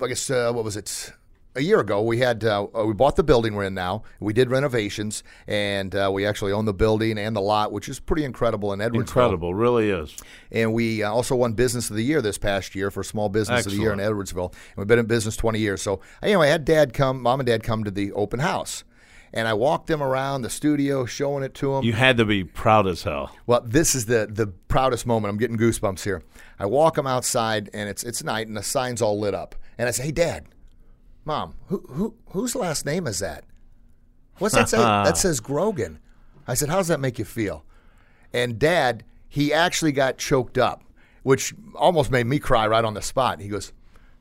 [0.00, 1.12] I guess uh, what was it?
[1.54, 4.02] A year ago, we had uh, uh, we bought the building we're in now.
[4.20, 8.00] We did renovations, and uh, we actually own the building and the lot, which is
[8.00, 9.00] pretty incredible in Edwardsville.
[9.00, 10.16] Incredible, really is.
[10.50, 13.60] And we uh, also won Business of the Year this past year for Small Business
[13.60, 13.74] Excellent.
[13.74, 14.52] of the Year in Edwardsville.
[14.52, 15.82] And we've been in business 20 years.
[15.82, 18.84] So anyway, I had Dad come, Mom and Dad come to the open house.
[19.34, 21.84] And I walked them around the studio, showing it to them.
[21.84, 23.34] You had to be proud as hell.
[23.46, 25.30] Well, this is the the proudest moment.
[25.30, 26.22] I'm getting goosebumps here.
[26.58, 29.54] I walk them outside, and it's it's night, and the sign's all lit up.
[29.78, 30.44] And I say, "Hey, Dad,
[31.24, 33.44] Mom, who, who, whose last name is that?
[34.38, 34.78] What's that say?
[34.78, 35.98] that says Grogan.
[36.48, 37.64] I said, How does that make you feel?
[38.32, 40.82] And Dad, he actually got choked up,
[41.22, 43.40] which almost made me cry right on the spot.
[43.40, 43.72] He goes,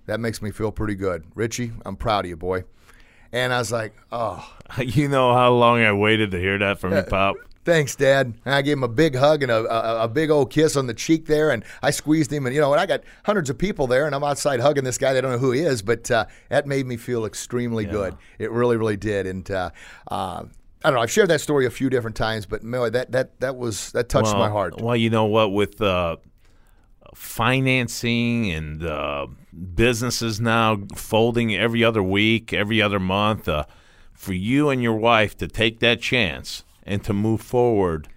[0.06, 1.26] That makes me feel pretty good.
[1.34, 2.66] Richie, I'm proud of you, boy.
[3.32, 4.48] And I was like, Oh.
[4.80, 7.36] You know how long I waited to hear that from you, Pop?
[7.64, 8.34] Thanks, Dad.
[8.44, 10.88] And I gave him a big hug and a, a, a, big old kiss on
[10.88, 12.48] the cheek there, and I squeezed him.
[12.48, 14.98] And you know, and I got hundreds of people there, and I'm outside hugging this
[14.98, 15.14] guy.
[15.14, 17.92] They don't know who he is, but uh, that made me feel extremely yeah.
[17.92, 18.18] good.
[18.40, 19.28] It really, really did.
[19.28, 19.70] And uh,
[20.10, 20.46] uh,
[20.84, 21.02] I don't know.
[21.02, 24.10] I've shared that story a few different times, but man, that that that was that
[24.10, 24.82] touched well, my heart.
[24.82, 26.18] Well, you know what, with uh,
[27.14, 29.28] financing and uh,
[29.76, 33.66] businesses now folding every other week, every other month, uh,
[34.14, 38.08] for you and your wife to take that chance and to move forward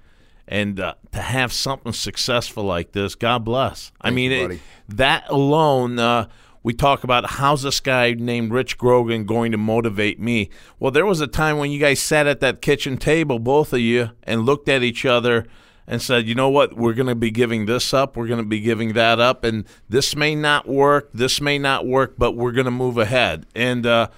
[0.47, 3.15] and uh, to have something successful like this.
[3.15, 3.91] God bless.
[3.91, 5.99] Thank I mean, you, it, that alone.
[5.99, 6.29] Uh,
[6.63, 10.49] we talk about how's this guy named Rich Grogan going to motivate me.
[10.79, 13.81] Well, there was a time when you guys sat at that kitchen table, both of
[13.81, 15.47] you, and looked at each other
[15.87, 18.47] and said, you know what, we're going to be giving this up, we're going to
[18.47, 22.53] be giving that up, and this may not work, this may not work, but we're
[22.53, 23.45] going to move ahead.
[23.55, 24.09] And uh,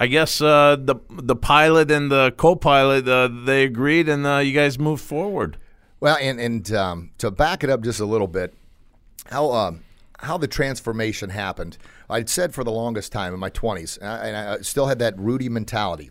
[0.00, 4.52] I guess uh, the the pilot and the co-pilot uh, they agreed, and uh, you
[4.52, 5.58] guys moved forward.
[6.00, 8.54] Well, and and um, to back it up just a little bit,
[9.26, 9.82] how um,
[10.20, 11.78] how the transformation happened.
[12.08, 14.98] I'd said for the longest time in my 20s, and I, and I still had
[15.00, 16.10] that Rudy mentality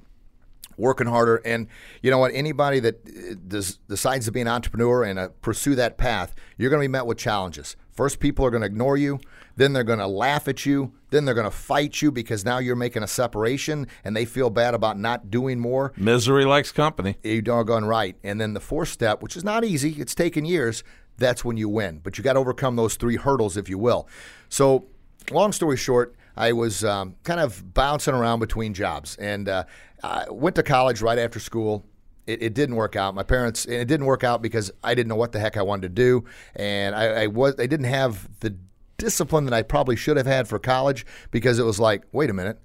[0.78, 1.38] working harder.
[1.38, 1.68] And
[2.02, 2.32] you know what?
[2.34, 6.70] Anybody that uh, does, decides to be an entrepreneur and uh, pursue that path, you're
[6.70, 7.76] going to be met with challenges.
[7.92, 9.20] First, people are going to ignore you.
[9.58, 10.94] Then they're going to laugh at you.
[11.10, 14.50] Then they're going to fight you because now you're making a separation and they feel
[14.50, 15.94] bad about not doing more.
[15.98, 17.18] Misery likes company.
[17.24, 18.16] You doggone right.
[18.24, 20.84] And then the fourth step, which is not easy, it's taken years,
[21.18, 22.00] that's when you win.
[22.04, 24.08] But you got to overcome those three hurdles, if you will.
[24.50, 24.86] So,
[25.32, 29.64] long story short, I was um, kind of bouncing around between jobs and uh,
[30.04, 31.84] I went to college right after school.
[32.28, 33.16] It, it, didn't work out.
[33.16, 35.84] My parents, it didn't work out because I didn't know what the heck I wanted
[35.84, 38.56] to do, and I, I was, I didn't have the
[38.98, 42.34] discipline that I probably should have had for college because it was like, wait a
[42.34, 42.60] minute,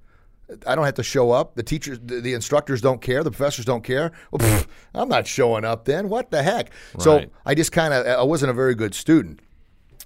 [0.67, 1.55] I don't have to show up.
[1.55, 3.23] The teachers, the, instructors don't care.
[3.23, 4.13] The professors don't care.
[4.31, 6.09] Well, pff, I'm not showing up then.
[6.09, 6.71] What the heck?
[6.95, 7.03] Right.
[7.03, 9.41] So I just kind of, I wasn't a very good student.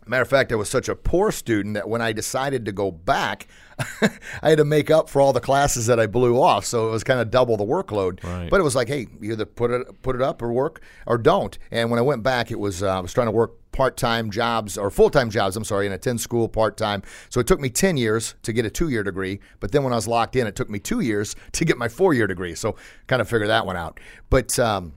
[0.08, 2.92] Matter of fact, I was such a poor student that when I decided to go
[2.92, 3.48] back,
[4.40, 6.64] I had to make up for all the classes that I blew off.
[6.64, 8.22] So it was kind of double the workload.
[8.22, 8.48] Right.
[8.48, 11.18] But it was like, hey, you either put it put it up or work or
[11.18, 11.58] don't.
[11.72, 14.30] And when I went back, it was uh, I was trying to work part time
[14.30, 15.54] jobs or full time jobs.
[15.56, 17.02] I'm sorry, and attend school part time.
[17.28, 19.38] So it took me ten years to get a two year degree.
[19.60, 21.88] But then when I was locked in, it took me two years to get my
[21.88, 22.54] four year degree.
[22.54, 24.00] So kind of figure that one out.
[24.30, 24.94] But um,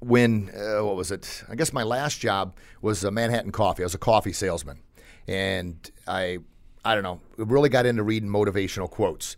[0.00, 1.44] when uh, what was it?
[1.48, 3.84] I guess my last job was a Manhattan Coffee.
[3.84, 4.80] I was a coffee salesman,
[5.28, 5.76] and
[6.06, 6.38] I
[6.84, 9.36] I don't know really got into reading motivational quotes.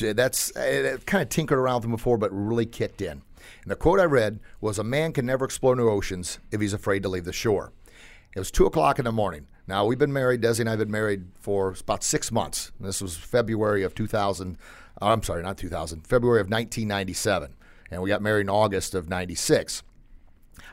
[0.00, 3.22] That's kind of tinkered around with them before, but really kicked in.
[3.64, 6.72] And the quote I read was, "A man can never explore new oceans if he's
[6.72, 7.72] afraid to leave the shore."
[8.36, 9.46] It was two o'clock in the morning.
[9.66, 10.42] Now we've been married.
[10.42, 12.72] Desi and I have been married for about six months.
[12.78, 14.58] This was February of 2000.
[15.00, 16.06] Uh, I'm sorry, not 2000.
[16.06, 17.54] February of 1997
[17.90, 19.82] and we got married in August of 96.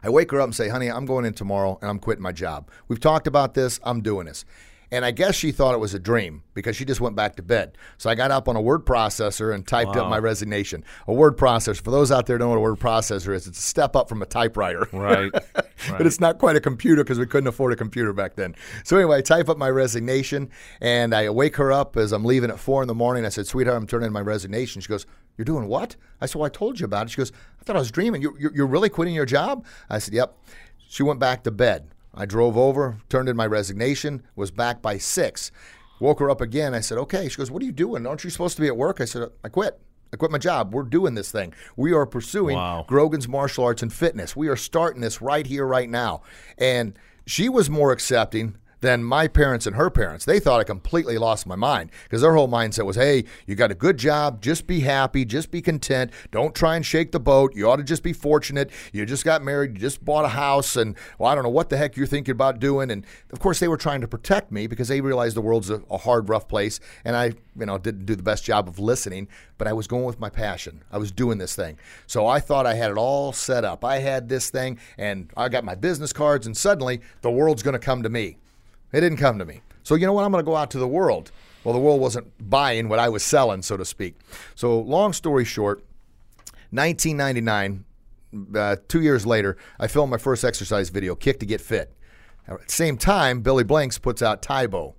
[0.04, 2.32] I wake her up and say, honey, I'm going in tomorrow and I'm quitting my
[2.32, 2.70] job.
[2.88, 3.80] We've talked about this.
[3.84, 4.46] I'm doing this.
[4.92, 7.42] And I guess she thought it was a dream because she just went back to
[7.42, 7.78] bed.
[7.98, 10.04] So I got up on a word processor and typed wow.
[10.04, 10.84] up my resignation.
[11.08, 13.48] A word processor, for those out there who don't know what a word processor is,
[13.48, 14.88] it's a step up from a typewriter.
[14.92, 15.32] Right.
[15.56, 15.66] right.
[15.90, 18.54] but it's not quite a computer because we couldn't afford a computer back then.
[18.84, 20.50] So anyway, I type up my resignation
[20.82, 23.26] and I wake her up as I'm leaving at four in the morning.
[23.26, 24.82] I said, sweetheart, I'm turning in my resignation.
[24.82, 25.06] She goes,
[25.38, 25.96] you're doing what?
[26.20, 27.12] I said, well, I told you about it.
[27.12, 28.22] She goes, I thought I was dreaming.
[28.22, 29.66] You're, you're really quitting your job?
[29.90, 30.38] I said, yep.
[30.90, 31.91] She went back to bed.
[32.14, 35.52] I drove over, turned in my resignation, was back by six.
[36.00, 36.74] Woke her up again.
[36.74, 37.30] I said, okay.
[37.30, 38.08] She goes, what are you doing?
[38.08, 39.00] Aren't you supposed to be at work?
[39.00, 39.80] I said, I quit.
[40.12, 40.74] I quit my job.
[40.74, 41.54] We're doing this thing.
[41.78, 42.84] We are pursuing wow.
[42.88, 44.36] Grogan's martial arts and fitness.
[44.36, 46.24] We are starting this right here, right now.
[46.58, 50.26] And she was more accepting than my parents and her parents.
[50.26, 53.72] They thought I completely lost my mind because their whole mindset was, hey, you got
[53.72, 56.12] a good job, just be happy, just be content.
[56.32, 57.56] Don't try and shake the boat.
[57.56, 58.72] You ought to just be fortunate.
[58.92, 61.70] You just got married, you just bought a house, and well, I don't know what
[61.70, 62.92] the heck you're thinking about doing.
[62.92, 65.82] And of course, they were trying to protect me because they realized the world's a,
[65.90, 69.28] a hard, rough place, and I, you know, didn't do the best job of listening.
[69.58, 70.84] But I was going with my passion.
[70.92, 71.78] I was doing this thing,
[72.08, 73.86] so I thought I had it all set up.
[73.86, 77.74] I had this thing, and I got my business cards, and suddenly the world's going
[77.74, 78.38] to come to me.
[78.92, 79.62] It didn't come to me.
[79.84, 80.26] So you know what?
[80.26, 81.32] I'm going to go out to the world.
[81.64, 84.16] Well, the world wasn't buying what I was selling, so to speak.
[84.56, 85.84] So long story short,
[86.72, 87.86] 1999,
[88.56, 91.94] uh, two years later, I filmed my first exercise video, Kick to Get Fit.
[92.48, 94.96] At the same time, Billy Blanks puts out Tae Bo.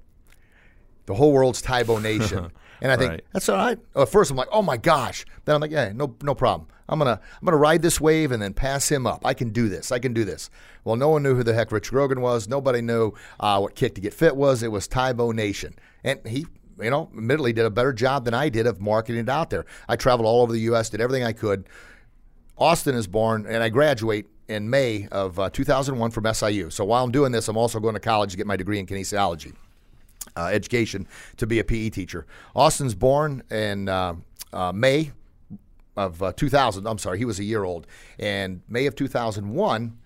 [1.07, 2.53] The whole world's Tae Bo Nation.
[2.83, 3.25] And I think right.
[3.33, 3.79] that's all right.
[3.95, 5.25] At first, I'm like, oh my gosh.
[5.45, 6.69] Then I'm like, yeah, no, no problem.
[6.89, 9.25] I'm gonna, I'm gonna ride this wave and then pass him up.
[9.25, 9.93] I can do this.
[9.93, 10.51] I can do this.
[10.83, 12.49] Well, no one knew who the heck Rich Grogan was.
[12.49, 14.65] Nobody knew uh, what Kick to Get Fit was.
[14.65, 16.45] It was Tae Bo Nation, and he
[16.81, 19.65] you know, admittedly did a better job than I did of marketing it out there.
[19.89, 21.69] I traveled all over the U.S., did everything I could.
[22.59, 26.71] Austin is born, and I graduate in May of uh, 2001 from SIU.
[26.71, 28.87] So while I'm doing this, I'm also going to college to get my degree in
[28.87, 29.55] kinesiology
[30.37, 31.07] uh, education
[31.37, 32.27] to be a PE teacher.
[32.55, 34.15] Austin's born in uh,
[34.53, 35.13] uh, May
[35.97, 36.87] of uh, 2000.
[36.87, 37.87] I'm sorry, he was a year old.
[38.19, 39.99] And May of 2001,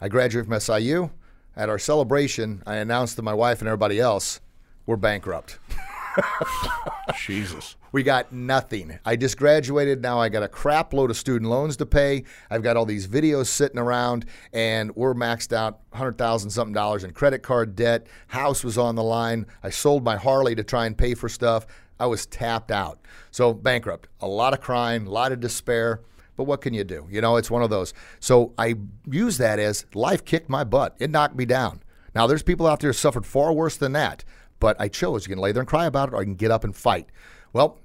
[0.00, 1.10] I graduated from SIU.
[1.56, 4.40] At our celebration, I announced to my wife and everybody else,
[4.86, 5.58] we're bankrupt.
[7.18, 7.76] Jesus.
[7.92, 8.98] We got nothing.
[9.04, 10.02] I just graduated.
[10.02, 12.24] Now I got a crap load of student loans to pay.
[12.50, 17.04] I've got all these videos sitting around, and we're maxed out hundred thousand something dollars
[17.04, 18.06] in credit card debt.
[18.28, 19.46] House was on the line.
[19.62, 21.66] I sold my Harley to try and pay for stuff.
[21.98, 23.00] I was tapped out.
[23.30, 24.08] So bankrupt.
[24.20, 26.00] A lot of crying, a lot of despair.
[26.36, 27.06] But what can you do?
[27.10, 27.92] You know, it's one of those.
[28.18, 28.76] So I
[29.10, 30.96] use that as life kicked my butt.
[30.98, 31.82] It knocked me down.
[32.14, 34.24] Now there's people out there who suffered far worse than that.
[34.60, 35.26] But I chose.
[35.26, 37.08] You can lay there and cry about it, or I can get up and fight.
[37.52, 37.78] Well,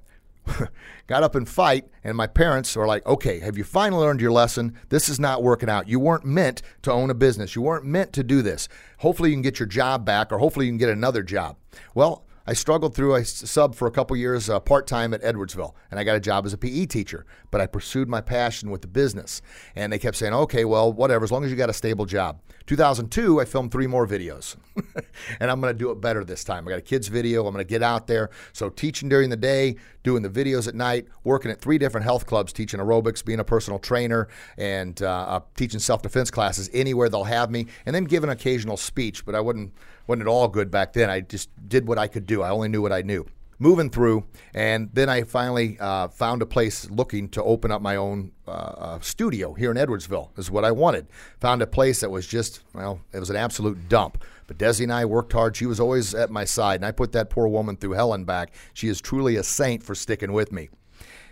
[1.06, 4.32] got up and fight, and my parents were like, okay, have you finally learned your
[4.32, 4.78] lesson?
[4.88, 5.88] This is not working out.
[5.88, 7.56] You weren't meant to own a business.
[7.56, 8.68] You weren't meant to do this.
[8.98, 11.56] Hopefully, you can get your job back, or hopefully, you can get another job.
[11.94, 13.16] Well, I struggled through.
[13.16, 16.20] I subbed for a couple years uh, part time at Edwardsville, and I got a
[16.20, 17.26] job as a PE teacher.
[17.50, 19.42] But I pursued my passion with the business,
[19.74, 22.40] and they kept saying, "Okay, well, whatever, as long as you got a stable job."
[22.66, 24.56] 2002, I filmed three more videos,
[25.40, 26.66] and I'm going to do it better this time.
[26.66, 27.46] I got a kids video.
[27.46, 28.30] I'm going to get out there.
[28.52, 32.26] So teaching during the day, doing the videos at night, working at three different health
[32.26, 37.08] clubs, teaching aerobics, being a personal trainer, and uh, uh, teaching self defense classes anywhere
[37.08, 39.24] they'll have me, and then give an occasional speech.
[39.24, 39.72] But I wouldn't
[40.06, 41.10] wasn't at all good back then.
[41.10, 42.42] I just did what I could do.
[42.42, 43.26] I only knew what I knew.
[43.58, 47.96] Moving through, and then I finally uh, found a place looking to open up my
[47.96, 50.38] own uh, uh, studio here in Edwardsville.
[50.38, 51.06] Is what I wanted.
[51.40, 54.22] Found a place that was just well, it was an absolute dump.
[54.46, 55.56] But Desi and I worked hard.
[55.56, 58.26] She was always at my side, and I put that poor woman through hell and
[58.26, 58.52] back.
[58.74, 60.68] She is truly a saint for sticking with me.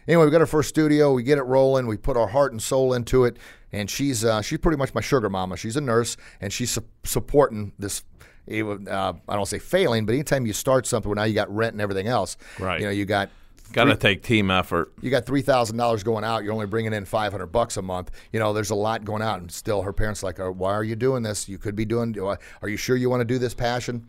[0.06, 1.12] Anyway, we got our first studio.
[1.12, 1.86] We get it rolling.
[1.86, 3.38] We put our heart and soul into it,
[3.72, 5.56] and she's uh, she's pretty much my sugar mama.
[5.56, 8.02] She's a nurse, and she's su- supporting this
[8.50, 11.72] uh, I don't say failing, but anytime you start something where now you got rent
[11.72, 12.80] and everything else, right?
[12.80, 13.30] You know, you got
[13.72, 14.92] got to take team effort.
[15.00, 16.44] You got three thousand dollars going out.
[16.44, 18.10] You're only bringing in five hundred bucks a month.
[18.32, 20.84] You know, there's a lot going out, and still, her parents like, uh, "Why are
[20.84, 21.48] you doing this?
[21.48, 22.18] You could be doing.
[22.18, 24.08] Are you sure you want to do this passion?"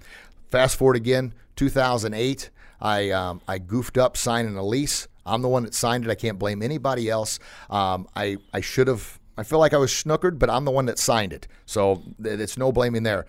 [0.50, 2.50] Fast forward again, 2008.
[2.82, 5.08] I um, I goofed up signing a lease.
[5.26, 6.12] I'm the one that signed it.
[6.12, 7.40] I can't blame anybody else.
[7.70, 9.20] Um, I I should have.
[9.38, 12.58] I feel like I was snookered, but I'm the one that signed it, so it's
[12.58, 13.26] no blaming there.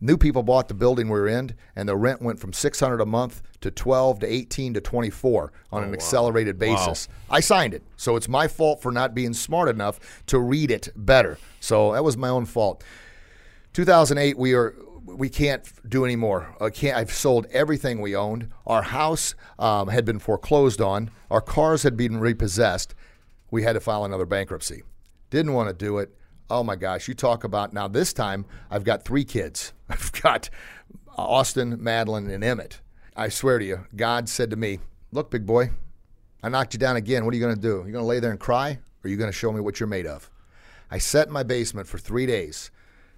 [0.00, 3.06] New people bought the building we are in, and the rent went from 600 a
[3.06, 5.94] month to 12 to 18 to 24 on oh, an wow.
[5.94, 7.08] accelerated basis.
[7.08, 7.36] Wow.
[7.36, 10.90] I signed it, so it's my fault for not being smart enough to read it
[10.94, 11.38] better.
[11.60, 12.84] So that was my own fault.
[13.72, 14.74] 2008, we are
[15.06, 16.54] we can't do anymore.
[16.60, 16.96] I can't.
[16.96, 18.50] I've sold everything we owned.
[18.66, 21.10] Our house um, had been foreclosed on.
[21.30, 22.94] Our cars had been repossessed.
[23.50, 24.82] We had to file another bankruptcy.
[25.30, 26.14] Didn't want to do it.
[26.48, 29.72] Oh my gosh, you talk about now this time I've got three kids.
[29.88, 30.48] I've got
[31.16, 32.80] Austin, Madeline, and Emmett.
[33.16, 34.78] I swear to you, God said to me,
[35.10, 35.70] Look, big boy,
[36.42, 37.24] I knocked you down again.
[37.24, 37.68] What are you going to do?
[37.68, 39.80] You're going to lay there and cry, or are you going to show me what
[39.80, 40.30] you're made of?
[40.90, 42.70] I sat in my basement for three days,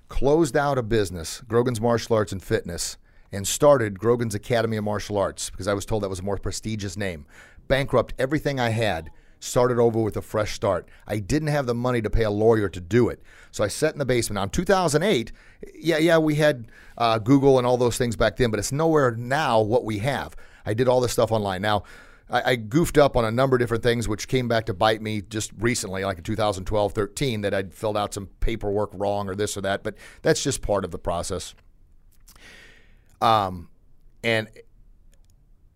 [0.09, 2.97] closed out a business, Grogan's Martial Arts and Fitness,
[3.31, 6.39] and started Grogan's Academy of Martial Arts because I was told that was a more
[6.39, 7.27] prestigious name.
[7.67, 9.11] Bankrupt everything I had
[9.41, 10.89] started over with a fresh start.
[11.07, 13.23] I didn't have the money to pay a lawyer to do it.
[13.51, 14.37] So I sat in the basement.
[14.37, 15.33] Now, in 2008,
[15.75, 19.13] yeah, yeah, we had uh, Google and all those things back then, but it's nowhere
[19.13, 20.35] now what we have.
[20.67, 21.63] I did all this stuff online.
[21.63, 21.85] Now,
[22.31, 25.01] I, I goofed up on a number of different things, which came back to bite
[25.01, 29.35] me just recently, like in 2012, 13, that I'd filled out some paperwork wrong or
[29.35, 31.55] this or that, but that's just part of the process.
[33.21, 33.69] Um,
[34.23, 34.49] and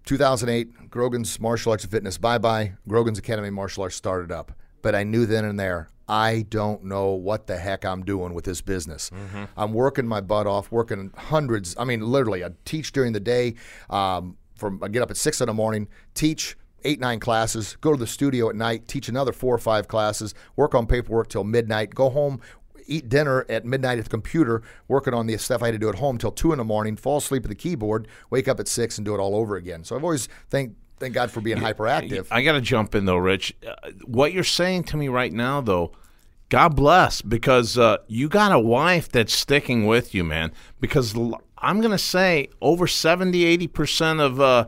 [0.04, 2.74] 2008, Grogan's Martial Arts and Fitness, bye bye.
[2.88, 4.52] Grogan's Academy Martial Arts started up.
[4.82, 8.44] But I knew then and there, I don't know what the heck I'm doing with
[8.44, 9.10] this business.
[9.10, 9.44] Mm-hmm.
[9.56, 11.76] I'm working my butt off, working hundreds.
[11.78, 13.54] I mean, literally, I teach during the day.
[13.88, 17.92] Um, from I get up at six in the morning, teach eight nine classes, go
[17.92, 21.44] to the studio at night, teach another four or five classes, work on paperwork till
[21.44, 22.40] midnight, go home,
[22.86, 25.88] eat dinner at midnight at the computer, working on the stuff I had to do
[25.88, 28.68] at home till two in the morning, fall asleep at the keyboard, wake up at
[28.68, 29.84] six, and do it all over again.
[29.84, 32.26] So I've always thank thank God for being hyperactive.
[32.30, 33.54] I got to jump in though, Rich.
[33.66, 35.92] Uh, what you're saying to me right now, though.
[36.48, 40.52] God bless, because uh, you got a wife that's sticking with you, man.
[40.80, 41.16] Because
[41.56, 44.66] I'm going to say over 70, 80% of uh,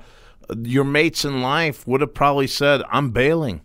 [0.63, 3.61] your mates in life would have probably said, I'm bailing.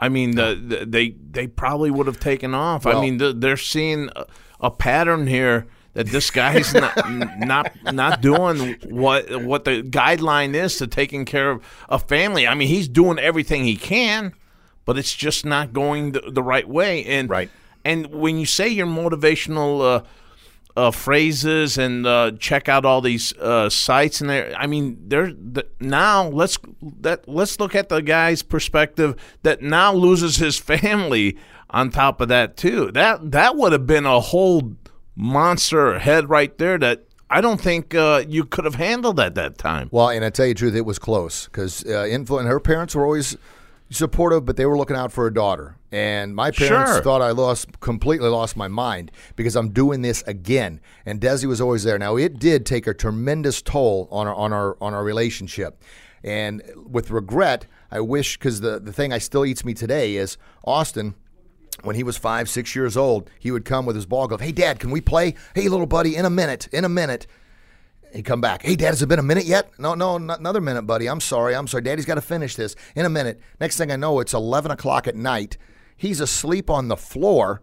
[0.00, 2.86] I mean, the, the, they they probably would have taken off.
[2.86, 4.24] Well, I mean, the, they're seeing a,
[4.60, 6.96] a, pattern here that this guy's not
[7.38, 12.46] not not doing what what the guideline is to taking care of a family.
[12.46, 14.32] I mean, he's doing everything he can,
[14.86, 17.04] but it's just not going the, the right way.
[17.04, 17.50] And right.
[17.84, 20.04] And when you say your motivational uh,
[20.76, 24.54] uh, phrases and uh, check out all these uh, sites and there.
[24.56, 26.58] I mean, there the, now let's
[27.00, 31.36] that let's look at the guy's perspective that now loses his family
[31.70, 32.90] on top of that too.
[32.92, 34.74] That that would have been a whole
[35.16, 39.56] monster head right there that I don't think uh, you could have handled at that
[39.56, 39.88] time.
[39.92, 42.58] Well, and I tell you the truth, it was close because uh, influ- and her
[42.58, 43.36] parents were always
[43.90, 45.76] supportive, but they were looking out for a daughter.
[45.92, 47.02] And my parents sure.
[47.02, 50.80] thought I lost completely lost my mind because I'm doing this again.
[51.04, 51.98] And Desi was always there.
[51.98, 55.82] Now it did take a tremendous toll on our on our on our relationship.
[56.22, 60.36] And with regret, I wish because the the thing I still eats me today is
[60.64, 61.14] Austin
[61.82, 64.40] when he was five, six years old, he would come with his ball glove.
[64.40, 65.34] Hey, Dad, can we play?
[65.54, 67.26] Hey, little buddy, in a minute, in a minute.
[68.12, 68.62] He'd come back.
[68.62, 69.70] Hey, Dad, has it been a minute yet?
[69.78, 71.08] No, no, not another minute, buddy.
[71.08, 71.54] I'm sorry.
[71.54, 71.84] I'm sorry.
[71.84, 73.40] Daddy's got to finish this in a minute.
[73.60, 75.56] Next thing I know, it's 11 o'clock at night.
[76.00, 77.60] He's asleep on the floor,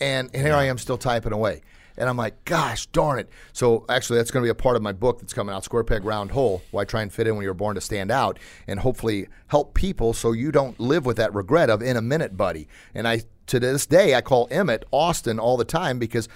[0.00, 1.62] and, and here I am still typing away.
[1.96, 3.28] And I'm like, gosh darn it.
[3.52, 5.84] So actually, that's going to be a part of my book that's coming out, Square
[5.84, 8.80] Peg Round Hole, why try and fit in when you're born to stand out and
[8.80, 12.66] hopefully help people so you don't live with that regret of in a minute, buddy.
[12.92, 16.28] And I, to this day, I call Emmett Austin all the time because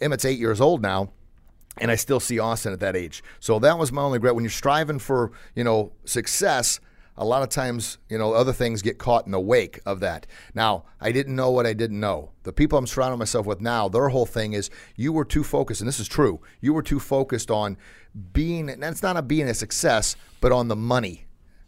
[0.00, 1.10] Emmett's eight years old now
[1.76, 3.22] and I still see Austin at that age.
[3.40, 4.34] So that was my only regret.
[4.34, 6.80] When you're striving for, you know, success,
[7.18, 10.26] a lot of times, you know, other things get caught in the wake of that.
[10.54, 12.30] Now, I didn't know what I didn't know.
[12.44, 15.80] The people I'm surrounding myself with now, their whole thing is you were too focused,
[15.80, 16.40] and this is true.
[16.60, 17.76] You were too focused on
[18.32, 21.26] being, and it's not a being a success, but on the money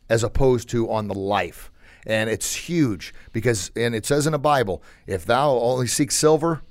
[0.09, 1.71] as opposed to on the life.
[2.07, 6.63] And it's huge because, and it says in the Bible, if thou only seek silver,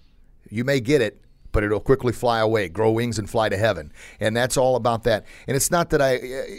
[0.50, 1.22] you may get it,
[1.52, 3.91] but it'll quickly fly away, grow wings and fly to heaven.
[4.20, 5.26] And that's all about that.
[5.47, 6.16] And it's not that I,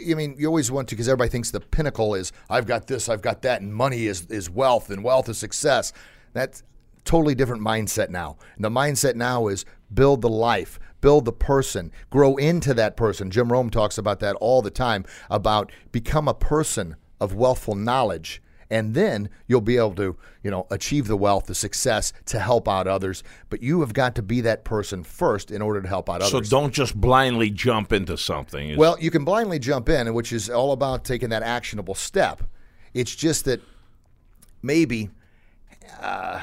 [0.09, 3.09] I mean, you always want to, because everybody thinks the pinnacle is I've got this,
[3.09, 5.93] I've got that, and money is, is wealth, and wealth is success.
[6.33, 6.63] That's
[7.03, 8.37] totally different mindset now.
[8.55, 13.31] And the mindset now is build the life, build the person, grow into that person.
[13.31, 18.41] Jim Rohn talks about that all the time about become a person of wealthful knowledge
[18.71, 22.67] and then you'll be able to, you know, achieve the wealth, the success to help
[22.69, 23.21] out others.
[23.49, 26.31] But you have got to be that person first in order to help out others.
[26.31, 28.65] So don't just blindly jump into something.
[28.69, 32.41] It's- Well, you can blindly jump in, which is all about taking that actionable step.
[32.93, 33.61] It's just that
[34.63, 35.09] maybe
[36.01, 36.41] uh,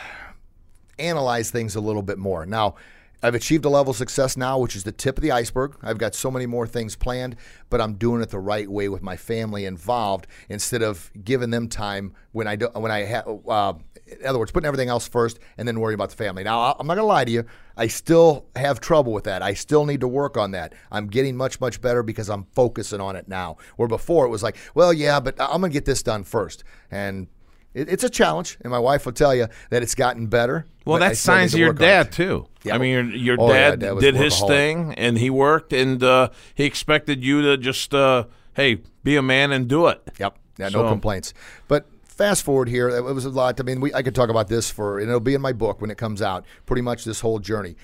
[0.98, 2.44] analyze things a little bit more.
[2.44, 2.74] Now,
[3.22, 5.76] I've achieved a level of success now, which is the tip of the iceberg.
[5.82, 7.36] I've got so many more things planned,
[7.68, 11.68] but I'm doing it the right way with my family involved instead of giving them
[11.68, 13.26] time when I do, when I have.
[13.48, 13.74] Uh,
[14.06, 16.42] in other words, putting everything else first and then worrying about the family.
[16.42, 17.44] Now, I'm not going to lie to you.
[17.76, 19.42] I still have trouble with that.
[19.42, 20.72] I still need to work on that.
[20.90, 23.58] I'm getting much, much better because I'm focusing on it now.
[23.76, 26.64] Where before it was like, well, yeah, but I'm going to get this done first.
[26.90, 27.26] And
[27.78, 28.58] it, it's a challenge.
[28.62, 30.66] And my wife will tell you that it's gotten better.
[30.84, 32.46] Well, but I that still need signs to your dad too.
[32.64, 32.74] Yeah.
[32.74, 36.02] I mean, your, your Oh, yeah, dad, Dad did his thing and he worked, and
[36.02, 38.24] uh, he expected you to just, uh,
[38.54, 40.02] hey, be a man and do it.
[40.18, 40.38] Yep.
[40.58, 41.34] Yeah, no complaints.
[41.68, 43.60] But fast forward here, it was a lot.
[43.60, 45.80] I mean, we, I could talk about this for, and it'll be in my book
[45.80, 46.44] when it comes out.
[46.66, 47.76] Pretty much this whole journey.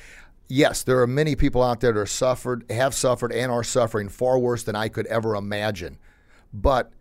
[0.48, 4.08] Yes, there are many people out there that are suffered, have suffered, and are suffering
[4.08, 5.98] far worse than I could ever imagine.
[6.52, 6.92] But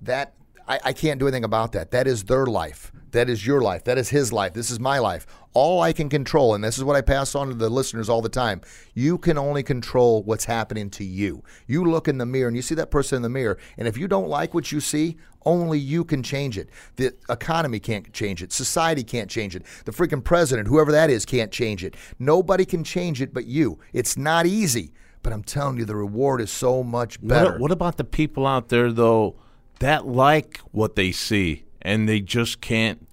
[0.00, 0.34] that
[0.70, 1.90] I, I can't do anything about that.
[1.90, 2.92] That is their life.
[3.10, 3.82] That is your life.
[3.82, 4.54] That is his life.
[4.54, 5.26] This is my life.
[5.52, 8.22] All I can control, and this is what I pass on to the listeners all
[8.22, 8.60] the time.
[8.94, 11.42] You can only control what's happening to you.
[11.66, 13.98] You look in the mirror and you see that person in the mirror, and if
[13.98, 16.68] you don't like what you see, only you can change it.
[16.94, 18.52] The economy can't change it.
[18.52, 19.64] Society can't change it.
[19.86, 21.96] The freaking president, whoever that is, can't change it.
[22.20, 23.80] Nobody can change it but you.
[23.92, 24.92] It's not easy,
[25.24, 27.52] but I'm telling you, the reward is so much better.
[27.52, 29.34] What, what about the people out there though
[29.80, 33.06] that like what they see and they just can't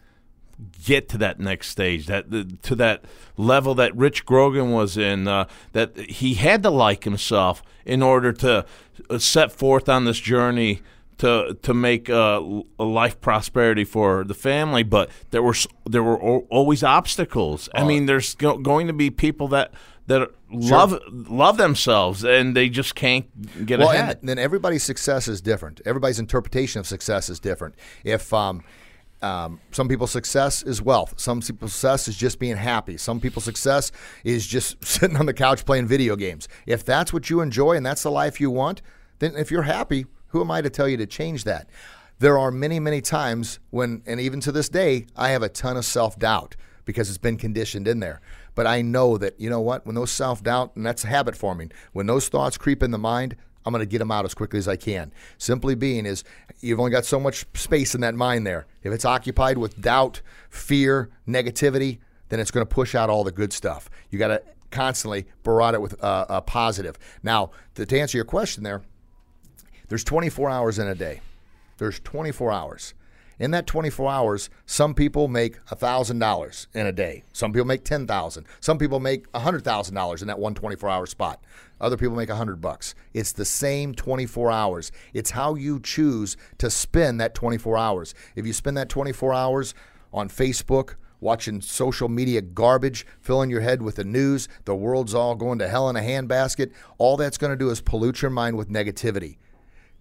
[0.83, 3.03] get to that next stage, that to that
[3.35, 8.31] level that Rich Grogan was in, uh, that he had to like himself in order
[8.33, 8.65] to
[9.09, 10.81] uh, set forth on this journey
[11.19, 12.41] to to make uh,
[12.79, 14.83] a life prosperity for the family.
[14.83, 15.55] But there were
[15.85, 17.69] there were always obstacles.
[17.73, 19.71] I mean, there's go- going to be people that
[20.07, 24.17] that love love themselves and they just can't get well, ahead.
[24.19, 25.81] and then everybody's success is different.
[25.85, 27.75] Everybody's interpretation of success is different.
[28.05, 28.63] If um,
[29.21, 32.97] um, some people's success is wealth, some people's success is just being happy.
[32.97, 33.91] Some people's success
[34.23, 36.47] is just sitting on the couch playing video games.
[36.65, 38.81] If that's what you enjoy and that's the life you want,
[39.19, 41.69] then if you're happy, who am I to tell you to change that?
[42.19, 45.77] There are many, many times when, and even to this day, I have a ton
[45.77, 46.55] of self doubt
[46.85, 48.21] because it's been conditioned in there.
[48.57, 51.71] But I know that, you know what, when those self doubt, and that's habit forming,
[51.93, 54.57] when those thoughts creep in the mind, I'm going to get them out as quickly
[54.57, 55.13] as I can.
[55.37, 56.23] Simply being is
[56.59, 58.65] you've only got so much space in that mind there.
[58.81, 61.99] If it's occupied with doubt, fear, negativity,
[62.29, 63.91] then it's going to push out all the good stuff.
[64.09, 64.41] You got to
[64.71, 66.97] constantly barrage it with uh, a positive.
[67.21, 68.81] Now, to, to answer your question there,
[69.87, 71.21] there's 24 hours in a day.
[71.77, 72.95] There's 24 hours.
[73.39, 77.23] In that 24 hours, some people make $1,000 in a day.
[77.33, 81.43] Some people make 10000 Some people make $100,000 in that one 24-hour spot.
[81.79, 82.95] Other people make 100 bucks.
[83.13, 84.91] It's the same 24 hours.
[85.13, 88.15] It's how you choose to spend that 24 hours.
[88.35, 89.75] If you spend that 24 hours
[90.11, 95.35] on Facebook, watching social media garbage, filling your head with the news, the world's all
[95.35, 98.55] going to hell in a handbasket, all that's going to do is pollute your mind
[98.55, 99.37] with negativity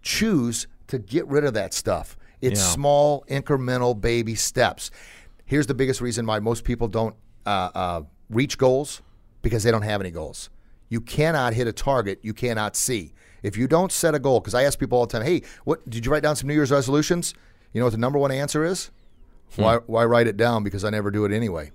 [0.07, 2.17] choose to get rid of that stuff.
[2.41, 2.67] It's Yeah.
[2.67, 4.91] small, incremental baby steps.
[5.45, 7.15] Here's the biggest reason why most people don't
[7.47, 9.03] uh, uh, reach goals
[9.43, 10.51] because they don't have any goals.
[10.89, 13.13] You cannot hit a target you cannot see.
[13.43, 15.89] If you don't set a goal, because I ask people all the time, hey, what
[15.89, 17.35] did you write down some New Year's resolutions?
[17.73, 18.91] You know what the number one answer is?
[19.55, 20.65] Why, why write it down?
[20.65, 21.71] Because I never do it anyway.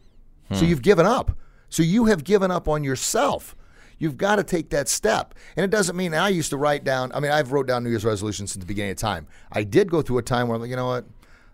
[0.53, 1.37] So you've given up.
[1.69, 3.55] So you have given up on yourself.
[4.01, 5.35] You've got to take that step.
[5.55, 7.91] And it doesn't mean I used to write down, I mean, I've wrote down New
[7.91, 9.27] Year's resolutions since the beginning of time.
[9.51, 11.05] I did go through a time where I'm like, you know what?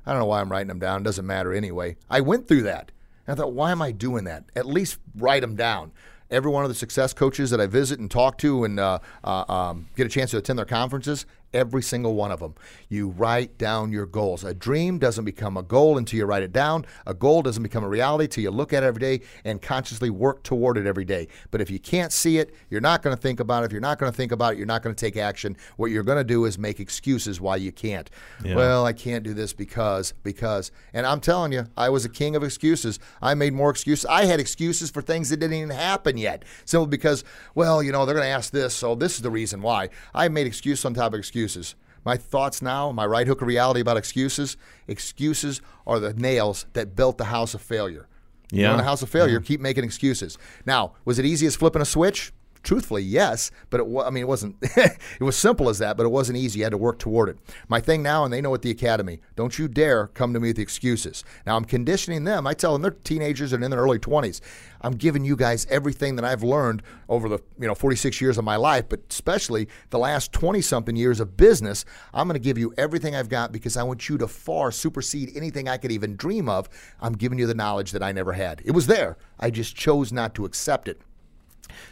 [0.06, 1.02] I don't know why I'm writing them down.
[1.02, 1.98] It doesn't matter anyway.
[2.10, 2.94] I went through that.
[3.28, 4.46] And I thought, why am I doing that?
[4.56, 5.92] At least write them down.
[6.32, 9.44] Every one of the success coaches that I visit and talk to and uh, uh,
[9.52, 12.56] um, get a chance to attend their conferences, every single one of them.
[12.90, 14.44] You write down your goals.
[14.44, 16.86] A dream doesn't become a goal until you write it down.
[17.06, 20.10] A goal doesn't become a reality until you look at it every day and consciously
[20.10, 21.28] work toward it every day.
[21.52, 23.68] But if you can't see it, you're not going to think about it.
[23.68, 25.58] If you're not going to think about it, you're not going to take action.
[25.78, 28.10] What you're going to do is make excuses why you can't.
[28.56, 30.72] Well, I can't do this because, because.
[30.94, 33.00] And I'm telling you, I was a king of excuses.
[33.22, 34.06] I made more excuses.
[34.06, 36.44] I had excuses for things that didn't even happen yet.
[36.66, 37.24] Simply because,
[37.56, 39.90] well, you know, they're going to ask this, so this is the reason why.
[40.14, 41.76] I made excuse on top of excuses.
[42.04, 44.58] My thoughts now, my right hook of reality about excuses,
[44.88, 48.08] excuses are the nails that built the house of failure.
[48.52, 48.70] You Yeah.
[48.70, 50.38] want a house of failure, keep making excuses.
[50.66, 52.32] Now, was it easy as flipping a switch?
[52.68, 54.58] Truthfully, yes, but it, wa- I mean, it wasn't.
[54.62, 56.60] it was simple as that, but it wasn't easy.
[56.60, 57.38] You had to work toward it.
[57.70, 60.50] My thing now, and they know at the academy, don't you dare come to me
[60.50, 61.24] with excuses.
[61.46, 62.46] Now, I'm conditioning them.
[62.46, 64.42] I tell them they're teenagers and in their early 20s.
[64.82, 68.44] I'm giving you guys everything that I've learned over the you know 46 years of
[68.44, 71.86] my life, but especially the last 20 something years of business.
[72.14, 75.32] I'm going to give you everything I've got because I want you to far supersede
[75.38, 76.68] anything I could even dream of.
[77.00, 78.62] I'm giving you the knowledge that I never had.
[78.66, 79.16] It was there.
[79.40, 81.00] I just chose not to accept it.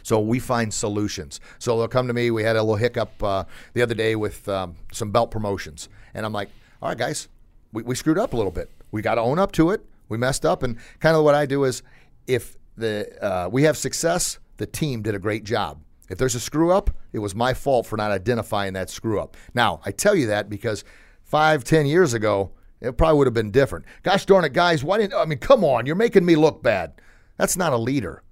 [0.02, 1.40] So we find solutions.
[1.58, 2.30] So they'll come to me.
[2.30, 6.24] We had a little hiccup uh, the other day with um, some belt promotions, and
[6.24, 6.48] I'm like,
[6.82, 7.28] "All right, guys,
[7.72, 8.70] we, we screwed up a little bit.
[8.90, 9.84] We got to own up to it.
[10.08, 11.82] We messed up." And kind of what I do is,
[12.26, 15.80] if the uh, we have success, the team did a great job.
[16.08, 19.36] If there's a screw up, it was my fault for not identifying that screw up.
[19.54, 20.84] Now I tell you that because
[21.22, 23.86] five, ten years ago, it probably would have been different.
[24.02, 24.84] Gosh darn it, guys!
[24.84, 25.38] Why didn't I mean?
[25.38, 27.00] Come on, you're making me look bad.
[27.36, 28.22] That's not a leader.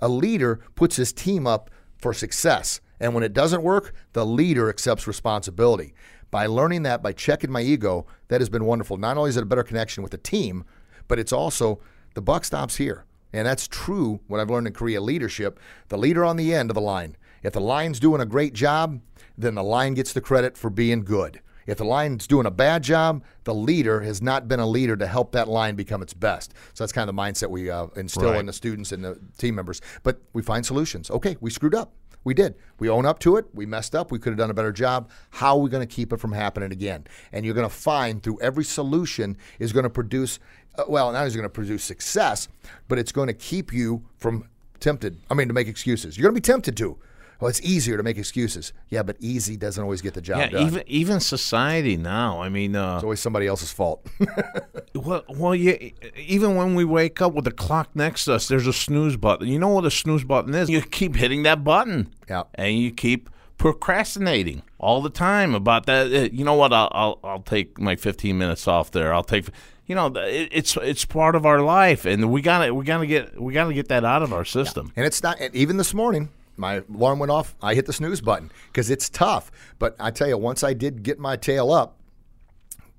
[0.00, 2.80] A leader puts his team up for success.
[3.00, 5.94] And when it doesn't work, the leader accepts responsibility.
[6.30, 8.96] By learning that, by checking my ego, that has been wonderful.
[8.96, 10.64] Not only is it a better connection with the team,
[11.08, 11.80] but it's also
[12.14, 13.04] the buck stops here.
[13.32, 15.60] And that's true what I've learned in Korea leadership.
[15.88, 17.16] The leader on the end of the line.
[17.42, 19.00] If the line's doing a great job,
[19.36, 21.40] then the line gets the credit for being good.
[21.66, 25.06] If the line's doing a bad job, the leader has not been a leader to
[25.06, 26.52] help that line become its best.
[26.74, 28.40] So that's kind of the mindset we uh, instill Right.
[28.40, 29.80] in the students and the team members.
[30.02, 31.10] But we find solutions.
[31.10, 31.92] Okay, we screwed up.
[32.24, 32.56] We did.
[32.80, 33.46] We own up to it.
[33.54, 34.10] We messed up.
[34.10, 35.10] We could have done a better job.
[35.30, 37.06] How are we going to keep it from happening again?
[37.30, 40.40] And you're going to find through every solution is going to produce,
[40.76, 42.48] uh, well, not is going to produce success,
[42.88, 44.48] but it's going to keep you from
[44.80, 45.20] tempted.
[45.30, 46.18] I mean, to make excuses.
[46.18, 46.98] You're going to be tempted to.
[47.40, 48.72] Well, it's easier to make excuses.
[48.88, 50.66] Yeah, but easy doesn't always get the job Yeah, done.
[50.66, 52.40] even even society now.
[52.40, 54.06] I mean, uh, it's always somebody else's fault.
[54.94, 55.76] well, well, yeah.
[56.16, 59.48] Even when we wake up with the clock next to us, there's a snooze button.
[59.48, 60.70] You know what a snooze button is?
[60.70, 62.44] You keep hitting that button, Yeah.
[62.54, 63.28] and you keep
[63.58, 66.06] procrastinating all the time about that.
[66.06, 66.72] Uh, You know what?
[66.72, 69.12] I'll I'll, I'll take my 15 minutes off there.
[69.12, 69.48] I'll take.
[69.86, 73.52] You know, it's it's part of our life, and we gotta we gotta get we
[73.52, 74.92] gotta get that out of our system.
[74.96, 77.54] And it's not, even this morning, my alarm went off.
[77.62, 79.50] I hit the snooze button because it's tough.
[79.78, 81.95] But I tell you, once I did get my tail up,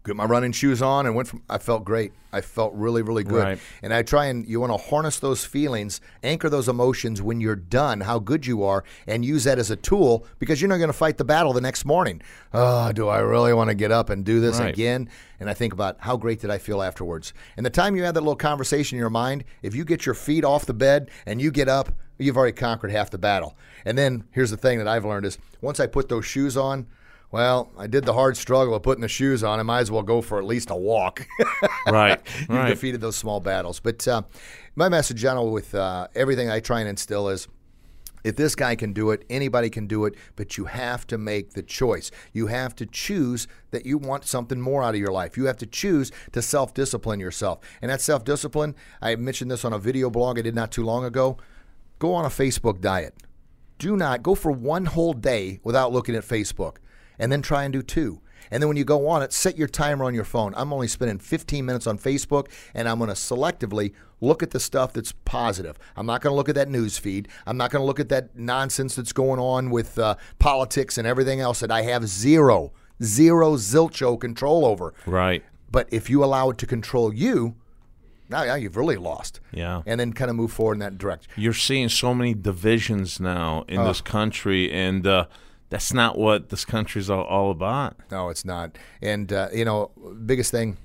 [0.07, 2.13] get my running shoes on, and went from, I felt great.
[2.33, 3.43] I felt really, really good.
[3.43, 3.59] Right.
[3.81, 7.55] And I try and, you want to harness those feelings, anchor those emotions when you're
[7.55, 10.89] done, how good you are, and use that as a tool because you're not going
[10.89, 12.21] to fight the battle the next morning.
[12.53, 14.73] Oh, do I really want to get up and do this Right.
[14.73, 15.09] again?
[15.39, 17.33] And I think about how great did I feel afterwards.
[17.55, 20.15] And the time you have that little conversation in your mind, if you get your
[20.15, 23.55] feet off the bed and you get up, you've already conquered half the battle.
[23.85, 26.87] And then here's the thing that I've learned is once I put those shoes on,
[27.31, 29.59] well, I did the hard struggle of putting the shoes on.
[29.59, 31.27] I might as well go for at least a walk.
[31.87, 32.69] Right, You've right.
[32.69, 33.79] defeated those small battles.
[33.79, 34.23] But uh,
[34.75, 37.47] my message, John, with uh, everything I try and instill is
[38.25, 41.51] if this guy can do it, anybody can do it, but you have to make
[41.53, 42.11] the choice.
[42.33, 45.37] You have to choose that you want something more out of your life.
[45.37, 47.59] You have to choose to self discipline yourself.
[47.81, 50.83] And that self discipline, I mentioned this on a video blog I did not too
[50.83, 51.37] long ago.
[51.99, 53.15] Go on a Facebook diet.
[53.79, 56.77] Do not go for one whole day without looking at Facebook,
[57.19, 58.21] and then try and do two.
[58.49, 60.53] And then when you go on it, set your timer on your phone.
[60.55, 64.59] I'm only spending 15 minutes on Facebook, and I'm going to selectively look at the
[64.59, 65.77] stuff that's positive.
[65.95, 67.27] I'm not going to look at that news feed.
[67.45, 71.05] I'm not going to look at that nonsense that's going on with uh, politics and
[71.05, 72.71] everything else that I have zero,
[73.03, 74.93] zero zilcho control over.
[75.05, 75.43] Right.
[75.69, 77.55] But if you allow it to control you,
[78.29, 79.39] now, now you've really lost.
[79.51, 79.83] Yeah.
[79.85, 81.31] And then kind of move forward in that direction.
[81.35, 85.27] You're seeing so many divisions now in this country, and uh,
[85.69, 87.97] that's not what this country's all, all about.
[88.11, 88.77] No, it's not.
[89.01, 89.91] And uh, you know,
[90.25, 90.77] biggest thing,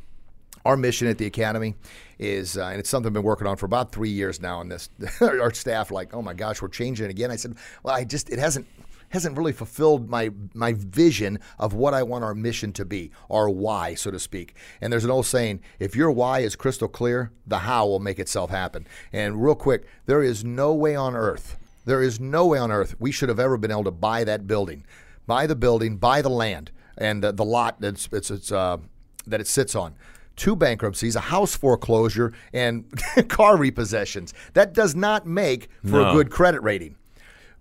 [0.65, 1.75] our mission at the academy
[2.19, 4.61] is, uh, and it's something I've been working on for about three years now.
[4.61, 4.89] And this,
[5.21, 7.31] our staff, like, oh my gosh, we're changing it again.
[7.31, 8.67] I said, well, I just, it hasn't
[9.13, 13.49] hasn't really fulfilled my my vision of what I want our mission to be, our
[13.49, 14.57] why, so to speak.
[14.81, 18.19] And there's an old saying: if your why is crystal clear, the how will make
[18.19, 18.87] itself happen.
[19.13, 22.95] And real quick, there is no way on earth, there is no way on earth
[22.99, 24.85] we should have ever been able to buy that building,
[25.27, 28.79] buy the building, buy the land, and the, the lot that's it's, it's uh,
[29.27, 29.95] that it sits on
[30.37, 32.85] two bankruptcies, a house foreclosure, and
[33.29, 34.33] car repossessions.
[34.55, 36.97] That does not make for a good credit rating.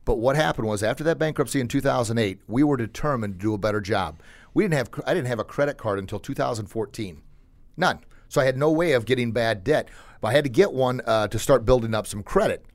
[0.03, 3.57] But what happened was after that bankruptcy in 2008, we were determined to do a
[3.57, 4.21] better job.
[4.53, 7.21] We didn't have I didn't have a credit card until 2014.
[7.77, 7.99] None.
[8.27, 9.89] So I had no way of getting bad debt.
[10.19, 12.65] But I had to get one uh, to start building up some credit.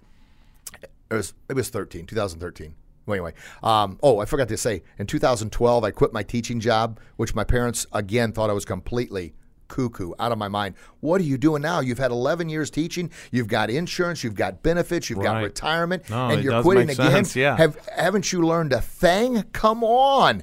[1.11, 2.75] It was it was 13, 2013.
[3.07, 6.99] Well, anyway, um, oh, I forgot to say, in 2012, I quit my teaching job,
[7.17, 9.35] which my parents again thought I was completely
[9.69, 10.75] cuckoo, out of my mind.
[11.01, 11.81] What are you doing now?
[11.81, 13.11] You've had 11 years teaching.
[13.31, 14.25] You've got insurance.
[14.25, 15.09] You've got benefits.
[15.11, 17.11] You've got retirement, No, and you're quitting again.
[17.11, 17.57] sense, yeah.
[17.57, 19.43] Have haven't you learned a thing?
[19.53, 20.43] Come on.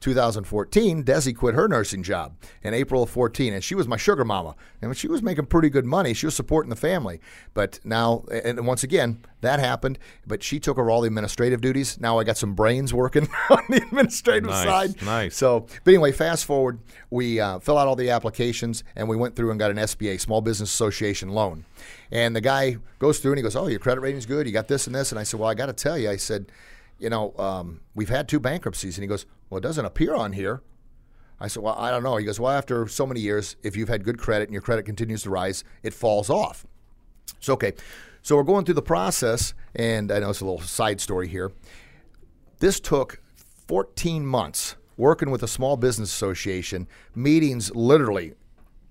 [0.00, 4.24] 2014, Desi quit her nursing job in April of 14, and she was my sugar
[4.24, 4.56] mama.
[4.80, 6.14] And she was making pretty good money.
[6.14, 7.20] She was supporting the family.
[7.54, 9.98] But now, and once again, that happened.
[10.26, 12.00] But she took over all the administrative duties.
[12.00, 15.02] Now I got some brains working on the administrative Nice, side.
[15.02, 15.36] nice.
[15.36, 16.78] So, but anyway, fast forward,
[17.10, 20.20] we uh, fill out all the applications, and we went through and got an SBA,
[20.20, 21.64] Small Business Association loan.
[22.10, 24.46] And the guy goes through and he goes, "Oh, your credit rating's good.
[24.46, 26.16] You got this and this." And I said, "Well, I got to tell you," I
[26.16, 26.46] said,
[26.98, 30.32] "You know, um, we've had two bankruptcies." And he goes, "Well, it doesn't appear on
[30.32, 30.62] here."
[31.38, 33.88] I said, "Well, I don't know." He goes, "Well, after so many years, if you've
[33.88, 36.66] had good credit and your credit continues to rise, it falls off."
[37.40, 37.74] So okay,
[38.22, 41.52] so we're going through the process, and I know it's a little side story here.
[42.60, 43.20] This took
[43.66, 48.34] 14 months working with a small business association, meetings literally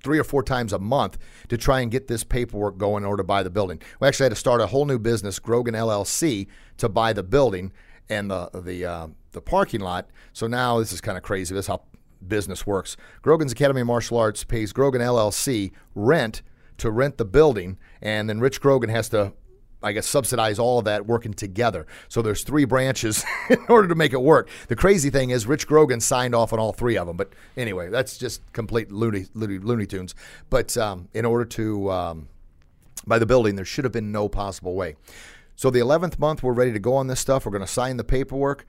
[0.03, 1.17] three or four times a month
[1.49, 3.81] to try and get this paperwork going in order to buy the building.
[3.99, 6.47] We actually had to start a whole new business, Grogan LLC,
[6.77, 7.71] to buy the building
[8.09, 10.09] and the the uh, the parking lot.
[10.33, 11.53] So now this is kind of crazy.
[11.53, 11.83] This is how
[12.25, 12.97] business works.
[13.21, 16.41] Grogan's Academy of Martial Arts pays Grogan LLC rent
[16.77, 19.33] to rent the building, and then Rich Grogan has to
[19.81, 21.87] I guess subsidize all of that working together.
[22.09, 24.49] So there's three branches in order to make it work.
[24.67, 27.15] The crazy thing is Rich Grogan signed off on all three of them.
[27.15, 30.15] But anyway, that's just complete loony loony tunes.
[30.49, 32.27] But um, in order to um,
[33.07, 34.95] buy the building, there should have been no possible way.
[35.59, 37.45] So the 11th month, we're ready to go on this stuff.
[37.45, 38.65] We're going to sign the paperwork.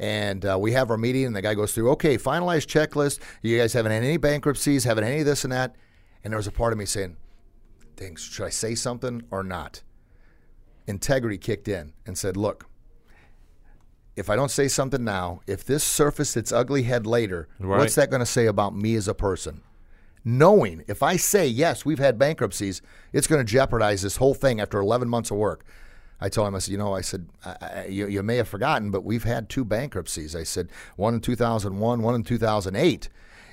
[0.00, 3.20] And uh, we have our meeting, and the guy goes through, okay, finalized checklist.
[3.42, 5.76] You guys haven't had any bankruptcies, haven't any of this and that.
[6.24, 7.16] And there was a part of me saying,
[7.94, 9.82] dang, should I say something or not?
[10.88, 12.66] integrity kicked in and said, look,
[14.16, 17.78] if I don't say something now, if this surfaced its ugly head later, Right.
[17.78, 19.62] what's that going to say about me as a person?
[20.24, 22.82] Knowing if I say, yes, we've had bankruptcies,
[23.12, 25.64] it's going to jeopardize this whole thing after 11 months of work.
[26.22, 28.46] I told him, I said, you know, I said, I, I, you, you may have
[28.46, 30.36] forgotten, but we've had two bankruptcies.
[30.36, 33.08] I said, one in 2001, one in 2008.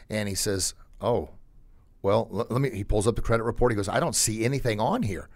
[0.08, 1.30] And he says, oh,
[2.04, 2.70] well, let me.
[2.70, 3.72] He pulls up the credit report.
[3.72, 5.30] He goes, I don't see anything on here.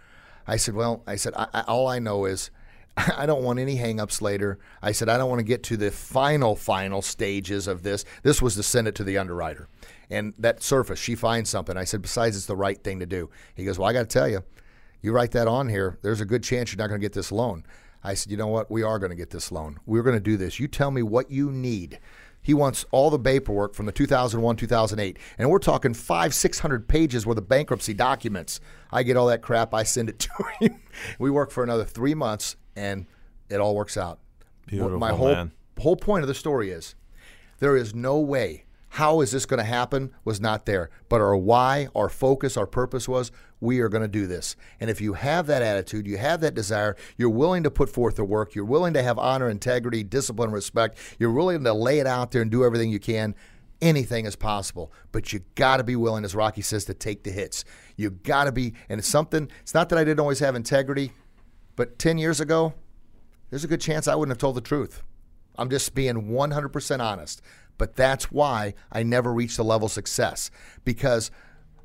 [0.46, 2.52] I said, well, I said, I, all I know is
[2.98, 4.60] I don't want any hangups later.
[4.82, 8.06] I said, I don't want to get to the final, final stages of this.
[8.22, 9.68] This was to send it to the underwriter.
[10.10, 11.78] And that surface, she finds something.
[11.78, 13.32] I said, besides, it's the right thing to do.
[13.56, 14.44] He goes, well, I got to tell you,
[15.04, 17.32] you write that on here, there's a good chance you're not going to get this
[17.32, 17.66] loan.
[18.04, 18.72] I said, you know what?
[18.72, 19.80] We are going to get this loan.
[19.86, 20.60] We're going to do this.
[20.60, 22.00] You tell me what you need.
[22.42, 25.18] He wants all the paperwork from the 2001, 2008.
[25.38, 28.60] And we're talking five, 600 pages worth of bankruptcy documents.
[28.92, 29.74] I get all that crap.
[29.74, 30.30] I send it to
[30.60, 30.82] him.
[31.20, 33.06] we work for another three months, and
[33.50, 34.20] it all works out.
[34.66, 35.52] Beautiful, My whole, man.
[35.80, 36.96] whole point of the story is
[37.60, 38.63] there is no way.
[38.94, 40.92] How is this going to happen was not there.
[41.10, 44.56] But our why, our focus, our purpose was we are going to do this.
[44.80, 48.18] And if you have that attitude, you have that desire, you're willing to put forth
[48.18, 52.06] the work, you're willing to have honor, integrity, discipline, respect, you're willing to lay it
[52.06, 53.34] out there and do everything you can,
[53.82, 54.92] anything is possible.
[55.12, 57.66] But you got to be willing, as Rocky says, to take the hits.
[57.96, 61.14] You got to be, and it's something, it's not that I didn't always have integrity,
[61.76, 62.76] but 10 years ago,
[63.50, 65.02] there's a good chance I wouldn't have told the truth.
[65.58, 67.42] I'm just being 100% honest.
[67.78, 70.52] But that's why I never reached the level of success
[70.84, 71.32] because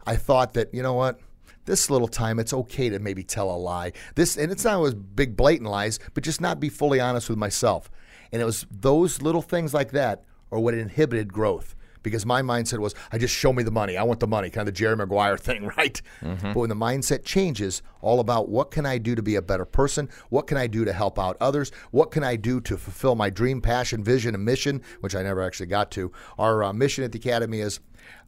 [0.07, 1.20] I thought that, you know what?
[1.64, 3.93] This little time, it's okay to maybe tell a lie.
[4.14, 7.39] This, and it's not always big, blatant lies, but just not be fully honest with
[7.39, 7.91] myself.
[8.32, 12.78] And it was those little things like that are what inhibited growth because my mindset
[12.78, 13.96] was, I just show me the money.
[13.96, 16.01] I want the money, kind of the Jerry Maguire thing, right?
[16.20, 19.64] But when the mindset changes, all about what can I do to be a better
[19.64, 20.09] person?
[20.30, 21.72] What can I do to help out others?
[21.90, 25.42] What can I do to fulfill my dream, passion, vision, and mission, which I never
[25.42, 26.12] actually got to?
[26.38, 27.80] Our uh, mission at the Academy is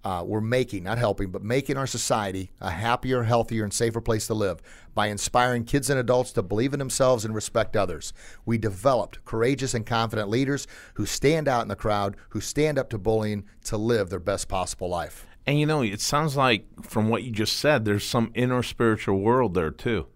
[0.04, 4.26] uh, we're making, not helping, but making our society a happier, healthier, and safer place
[4.26, 4.60] to live
[4.94, 8.12] by inspiring kids and adults to believe in themselves and respect others.
[8.44, 12.90] We developed courageous and confident leaders who stand out in the crowd, who stand up
[12.90, 15.26] to bullying to live their best possible life.
[15.46, 19.20] And you know, it sounds like from what you just said, there's some inner spiritual
[19.20, 20.06] world there too.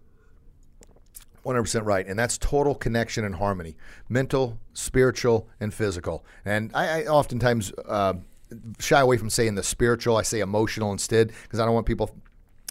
[1.45, 2.07] 100% right.
[2.07, 3.75] And that's total connection and harmony
[4.09, 6.25] mental, spiritual, and physical.
[6.43, 8.15] And I, I oftentimes uh,
[8.79, 10.17] shy away from saying the spiritual.
[10.17, 12.15] I say emotional instead because I don't want people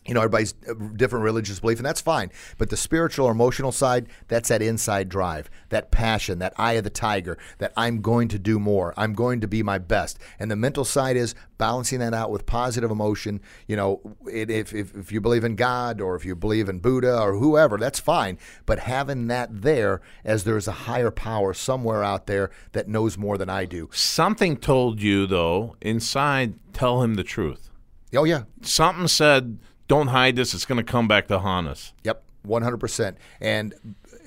[0.07, 2.31] you know, everybody's uh, different religious belief, and that's fine.
[2.59, 6.85] But the spiritual or emotional side, that's that inside drive, that passion, that eye of
[6.85, 10.19] the tiger, that I'm going to do more, I'm going to be my best.
[10.39, 13.41] And the mental side is balancing that out with positive emotion.
[13.67, 16.81] You know, it, if, if, if you believe in God or if you believe in
[16.81, 18.39] Buddha or whoever, that's fine.
[18.67, 23.39] But having that there as there's a higher power somewhere out there that knows more
[23.39, 23.89] than I do.
[23.93, 27.71] Something told you, though, inside, tell him the truth.
[28.15, 28.43] Oh, yeah.
[28.63, 29.59] Something said,
[29.89, 30.55] don't hide this.
[30.55, 31.93] It's going to come back to haunt us.
[32.05, 33.17] Yep, 100%.
[33.41, 33.75] And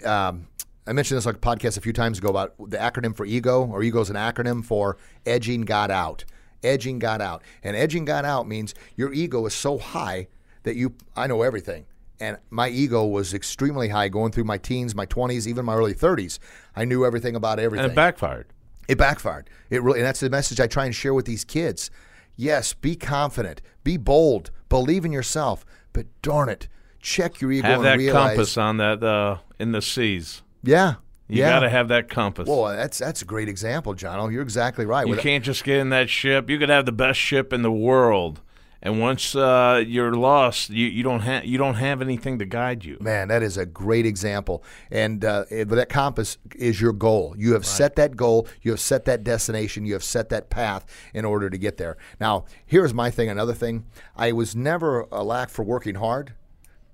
[0.05, 0.47] um,
[0.85, 3.65] I mentioned this on a podcast a few times ago about the acronym for ego,
[3.65, 6.23] or ego is an acronym for edging God out.
[6.63, 7.43] Edging God out.
[7.63, 10.27] And edging God out means your ego is so high
[10.63, 11.85] that you, I know everything.
[12.19, 15.93] And my ego was extremely high going through my teens, my 20s, even my early
[15.93, 16.39] 30s.
[16.75, 17.85] I knew everything about everything.
[17.85, 18.47] And it backfired.
[18.87, 19.49] It backfired.
[19.69, 21.91] It really, and that's the message I try and share with these kids.
[22.35, 26.67] Yes, be confident, be bold, believe in yourself, but darn it,
[27.01, 28.29] check your ego Have and that realize.
[28.29, 30.41] compass on that uh, in the seas.
[30.63, 30.95] Yeah,
[31.27, 31.49] You yeah.
[31.51, 32.47] got to have that compass.
[32.47, 34.19] Well, that's that's a great example, John.
[34.19, 35.05] Oh, you're exactly right.
[35.05, 36.49] you With- can't just get in that ship.
[36.49, 38.41] You could have the best ship in the world,
[38.81, 42.85] and once uh, you're lost, you, you don't have you don't have anything to guide
[42.85, 42.97] you.
[42.99, 44.63] Man, that is a great example.
[44.91, 47.35] And uh, it- that compass is your goal.
[47.37, 50.85] You have set that goal, you have set that destination, you have set that path
[51.13, 51.97] in order to get there.
[52.19, 53.85] Now, here's my thing another thing.
[54.15, 56.33] I was never a lack for working hard.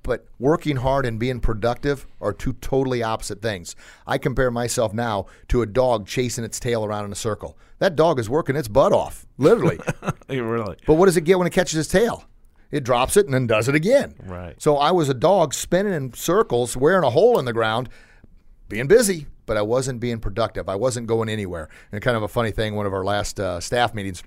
[0.03, 3.75] But working hard and being productive are two totally opposite things.
[4.05, 7.57] I compare myself now to a dog chasing its tail around in a circle.
[7.79, 9.79] That dog is working its butt off, literally.
[10.29, 10.77] really.
[10.85, 12.25] But what does it get when it catches its tail?
[12.69, 14.15] It drops it and then does it again.
[14.23, 14.59] Right.
[14.61, 17.87] So I was a dog spinning in circles, wearing a hole in the ground,
[18.67, 20.67] being busy, but I wasn't being productive.
[20.67, 21.69] I wasn't going anywhere.
[21.91, 24.23] And kind of a funny thing, one of our last uh, staff meetings,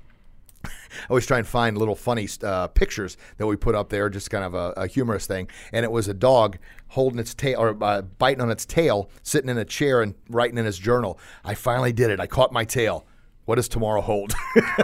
[0.64, 0.70] I
[1.10, 4.44] always try and find little funny uh, pictures that we put up there, just kind
[4.44, 5.48] of a, a humorous thing.
[5.72, 9.50] And it was a dog holding its tail or uh, biting on its tail, sitting
[9.50, 11.18] in a chair and writing in his journal.
[11.44, 12.20] I finally did it.
[12.20, 13.06] I caught my tail.
[13.44, 14.34] What does tomorrow hold?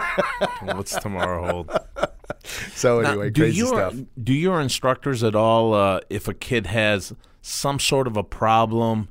[0.61, 1.71] What's tomorrow hold?
[2.73, 3.95] so Now, anyway, do crazy your stuff.
[4.21, 9.09] do your instructors at all, uh, if a kid has some sort of a problem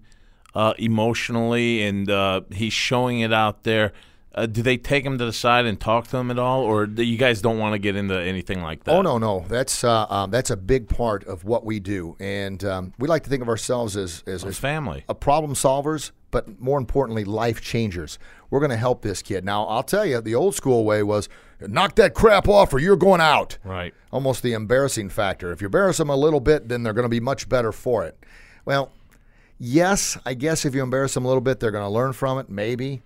[0.54, 3.92] uh, emotionally and uh, he's showing it out there,
[4.34, 6.86] uh, do they take him to the side and talk to him at all, or
[6.86, 8.94] do you guys don't want to get into anything like that?
[8.94, 12.64] Oh no, no, that's uh, um, that's a big part of what we do, and
[12.64, 15.04] um, we like to think of ourselves as as, as family.
[15.08, 18.18] a problem solvers, but more importantly, life changers.
[18.50, 19.44] We're going to help this kid.
[19.44, 21.28] Now, I'll tell you, the old school way was
[21.60, 23.56] knock that crap off, or you're going out.
[23.64, 23.94] Right.
[24.10, 25.52] Almost the embarrassing factor.
[25.52, 28.04] If you embarrass them a little bit, then they're going to be much better for
[28.04, 28.18] it.
[28.64, 28.92] Well,
[29.58, 32.38] yes, I guess if you embarrass them a little bit, they're going to learn from
[32.38, 33.02] it, maybe.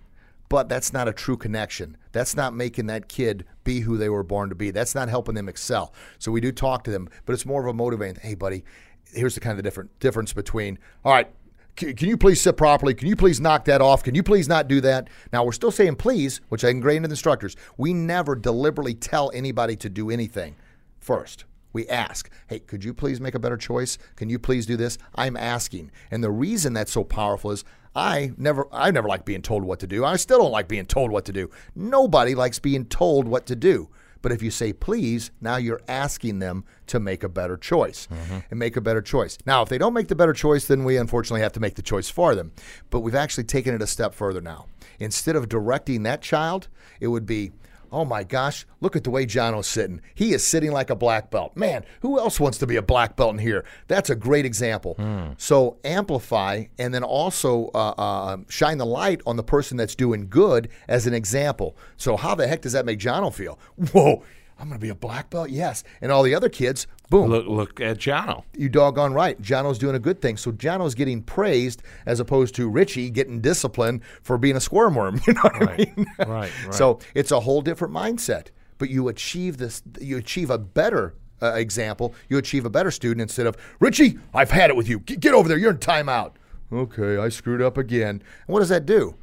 [0.49, 1.97] But that's not a true connection.
[2.13, 4.71] That's not making that kid be who they were born to be.
[4.71, 5.93] That's not helping them excel.
[6.19, 8.21] So we do talk to them, but it's more of a motivating.
[8.21, 8.63] Hey, buddy,
[9.11, 10.79] here's the kind of the different difference between.
[11.03, 11.29] All right,
[11.75, 12.93] can you please sit properly?
[12.95, 14.03] Can you please knock that off?
[14.03, 15.09] Can you please not do that?
[15.31, 17.55] Now we're still saying please, which I ingrained in the instructors.
[17.77, 20.55] We never deliberately tell anybody to do anything
[20.99, 21.45] first.
[21.73, 23.99] We ask, hey, could you please make a better choice?
[24.15, 24.97] Can you please do this?
[25.13, 25.91] I'm asking.
[26.09, 27.63] And the reason that's so powerful is
[27.97, 30.05] I never I never like being told what to do.
[30.05, 31.49] I still don't like being told what to do.
[31.75, 33.89] Nobody likes being told what to do.
[34.21, 38.39] But if you say please, now you're asking them to make a better choice mm-hmm.
[38.51, 39.39] and make a better choice.
[39.47, 41.81] Now, if they don't make the better choice, then we unfortunately have to make the
[41.81, 42.51] choice for them.
[42.91, 44.67] But we've actually taken it a step further now.
[44.99, 46.67] Instead of directing that child,
[46.99, 47.51] it would be,
[47.91, 50.01] Oh my gosh, look at the way Johno's sitting.
[50.15, 51.55] He is sitting like a black belt.
[51.55, 53.65] Man, who else wants to be a black belt in here?
[53.87, 54.95] That's a great example.
[55.37, 60.27] So amplify and then also uh, uh, shine the light on the person that's doing
[60.29, 61.75] good as an example.
[61.97, 63.59] So how the heck does that make Johno feel?
[63.91, 64.23] Whoa,
[64.59, 65.49] I'm going to be a black belt.
[65.49, 65.83] Yes.
[66.01, 67.29] And all the other kids, boom.
[67.29, 68.43] Look, look at Johno.
[68.57, 69.39] You doggone right.
[69.41, 70.37] Johno's doing a good thing.
[70.37, 75.19] So Johno's getting praised as opposed to Richie getting disciplined for being a squirm worm.
[75.27, 76.05] You know what Right, I mean?
[76.19, 76.73] right, right.
[76.73, 78.47] So it's a whole different mindset.
[78.79, 79.81] But you achieve this.
[79.99, 82.13] You achieve a better uh, example.
[82.29, 84.19] You achieve a better student instead of Richie.
[84.33, 84.99] I've had it with you.
[84.99, 85.57] Get, get over there.
[85.57, 86.33] You're in timeout.
[86.71, 88.09] Okay, I screwed up again.
[88.09, 89.15] And what does that do?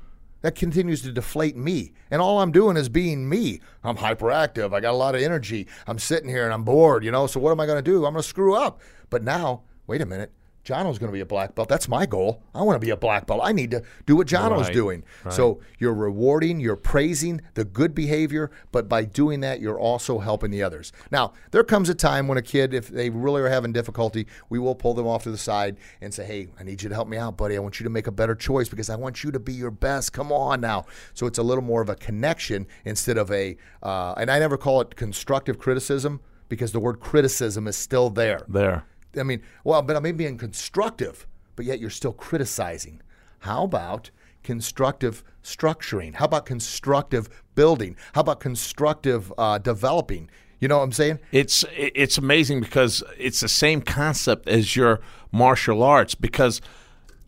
[0.44, 1.94] That continues to deflate me.
[2.10, 3.62] And all I'm doing is being me.
[3.82, 4.74] I'm hyperactive.
[4.74, 5.66] I got a lot of energy.
[5.86, 7.26] I'm sitting here and I'm bored, you know?
[7.26, 8.04] So what am I going to do?
[8.04, 8.82] I'm going to screw up.
[9.08, 10.32] But now, wait a minute.
[10.64, 11.68] Johno's going to be a black belt.
[11.68, 12.42] That's my goal.
[12.54, 13.40] I want to be a black belt.
[13.44, 15.04] I need to do what Johno's Right, doing.
[15.28, 20.50] So you're rewarding, you're praising the good behavior, but by doing that, you're also helping
[20.50, 20.92] the others.
[21.10, 24.58] Now, there comes a time when a kid, if they really are having difficulty, we
[24.58, 27.08] will pull them off to the side and say, hey, I need you to help
[27.08, 27.56] me out, buddy.
[27.56, 29.70] I want you to make a better choice because I want you to be your
[29.70, 30.12] best.
[30.14, 30.86] Come on now.
[31.12, 34.56] So it's a little more of a connection instead of a, uh, and I never
[34.56, 38.40] call it constructive criticism because the word criticism is still there.
[38.48, 38.84] There.
[39.18, 41.26] I mean, well, but I may be being constructive,
[41.56, 43.00] but yet you're still criticizing.
[43.40, 44.10] How about
[44.42, 46.14] constructive structuring?
[46.14, 47.96] How about constructive building?
[48.14, 50.30] How about constructive uh, developing?
[50.60, 51.18] You know what I'm saying?
[51.32, 55.00] It's it's amazing because it's the same concept as your
[55.32, 56.60] martial arts because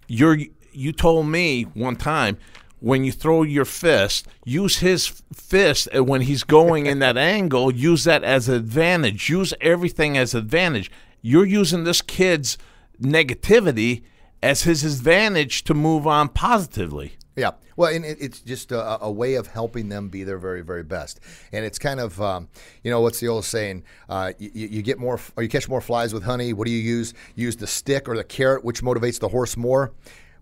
[0.08, 0.38] you're
[0.72, 2.38] you told me one time
[2.80, 8.04] when you throw your fist, use his fist when he's going in that angle, use
[8.04, 9.28] that as advantage.
[9.28, 10.90] Use everything as advantage.
[11.26, 12.56] You're using this kid's
[13.02, 14.04] negativity
[14.44, 17.14] as his advantage to move on positively.
[17.34, 17.50] Yeah.
[17.74, 20.84] Well, and it, it's just a, a way of helping them be their very, very
[20.84, 21.18] best.
[21.50, 22.48] And it's kind of, um,
[22.84, 23.82] you know, what's the old saying?
[24.08, 26.52] Uh, you, you get more, or you catch more flies with honey.
[26.52, 27.12] What do you use?
[27.34, 29.92] Use the stick or the carrot, which motivates the horse more.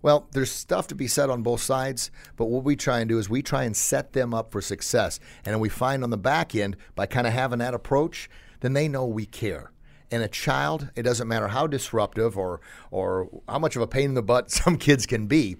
[0.03, 3.17] Well, there's stuff to be said on both sides, but what we try and do
[3.17, 5.19] is we try and set them up for success.
[5.45, 8.29] And we find on the back end, by kind of having that approach,
[8.59, 9.71] then they know we care.
[10.11, 12.61] And a child, it doesn't matter how disruptive or
[12.91, 15.57] or how much of a pain in the butt some kids can be,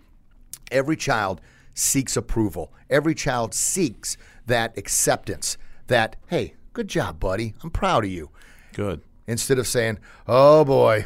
[0.71, 1.41] every child
[1.73, 2.73] seeks approval.
[2.89, 5.57] Every child seeks that acceptance.
[5.87, 7.53] That hey, good job, buddy.
[7.63, 8.29] I'm proud of you.
[8.73, 9.01] Good.
[9.27, 11.05] Instead of saying, "Oh boy,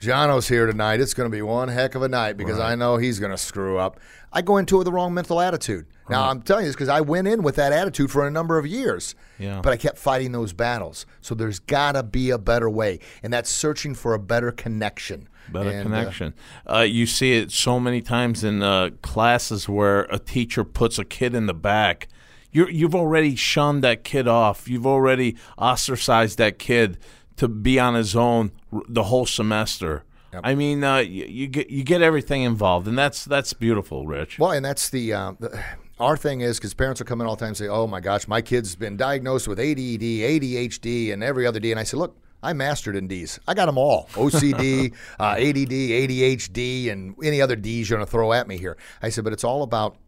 [0.00, 1.00] Johno's here tonight.
[1.00, 3.38] It's going to be one heck of a night because I know he's going to
[3.38, 4.00] screw up."
[4.32, 5.86] I go into it with the wrong mental attitude.
[6.08, 8.58] Now I'm telling you this because I went in with that attitude for a number
[8.58, 9.14] of years.
[9.38, 9.60] Yeah.
[9.62, 11.06] But I kept fighting those battles.
[11.20, 15.28] So there's got to be a better way, and that's searching for a better connection.
[15.52, 16.34] Better And, uh, connection.
[16.68, 21.04] Uh, you see it so many times in uh, classes where a teacher puts a
[21.04, 22.08] kid in the back.
[22.52, 24.68] You're, you've already shunned that kid off.
[24.68, 26.98] You've already ostracized that kid
[27.40, 30.04] to be on his own the whole semester.
[30.44, 34.38] I mean, uh, you, you get you get everything involved, and that's that's beautiful, Rich.
[34.38, 35.64] Well, and that's the, uh, the
[35.98, 38.00] our thing is because parents will come in all the time and say, "Oh my
[38.00, 41.96] gosh, my kid's been diagnosed with ADD, ADHD, and every other D," and I say,
[41.96, 43.38] "Look." I mastered in D's.
[43.46, 48.10] I got them all: OCD, uh, ADD, ADHD, and any other D's you're going to
[48.10, 48.78] throw at me here.
[49.02, 49.98] I said, but it's all about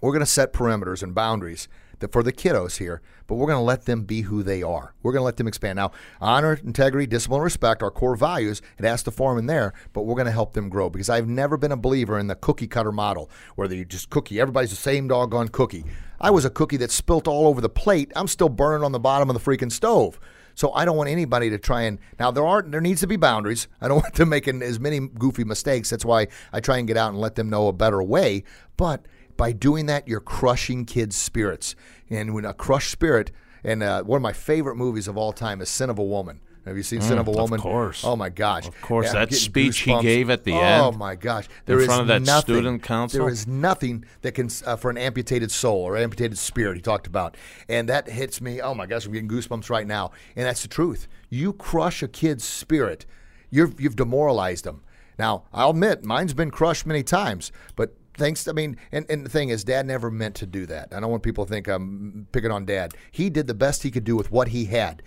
[0.00, 1.68] we're going to set perimeters and boundaries
[2.00, 4.94] that for the kiddos here, but we're going to let them be who they are.
[5.02, 5.76] We're going to let them expand.
[5.76, 10.02] Now, honor, integrity, discipline, respect, our core values, it has to form in there, but
[10.02, 12.66] we're going to help them grow because I've never been a believer in the cookie
[12.66, 15.84] cutter model where you just cookie, everybody's the same doggone cookie.
[16.20, 18.12] I was a cookie that spilt all over the plate.
[18.16, 20.18] I'm still burning on the bottom of the freaking stove.
[20.58, 23.16] So I don't want anybody to try and now there are there needs to be
[23.16, 23.68] boundaries.
[23.80, 25.90] I don't want them making as many goofy mistakes.
[25.90, 28.42] That's why I try and get out and let them know a better way.
[28.76, 29.06] But
[29.38, 31.74] by doing that, you're crushing kids' spirits.
[32.10, 33.32] And when a crushed spirit,
[33.64, 36.40] and uh, one of my favorite movies of all time is Scent of a Woman.
[36.66, 37.54] Have you seen Scent of a Woman?
[37.58, 38.04] of course.
[38.04, 38.68] Oh my gosh.
[38.68, 41.48] Of course, I'm that speech he gave at the Oh end Oh my gosh.
[41.64, 43.20] There is front of that nothing, student council?
[43.20, 46.76] There is nothing that can uh, for an amputated soul or amputated spirit.
[46.76, 47.36] He talked about,
[47.70, 48.60] and that hits me.
[48.60, 50.10] Oh my gosh, I'm getting goosebumps right now.
[50.36, 51.08] And that's the truth.
[51.30, 53.06] You crush a kid's spirit,
[53.50, 54.82] you've you've demoralized them.
[55.18, 57.94] Now I'll admit, mine's been crushed many times, but.
[58.18, 58.46] Thanks.
[58.48, 60.92] I mean, and, and the thing is, Dad never meant to do that.
[60.92, 62.92] I don't want people to think I'm picking on Dad.
[63.10, 65.02] He did the best he could do with what he had.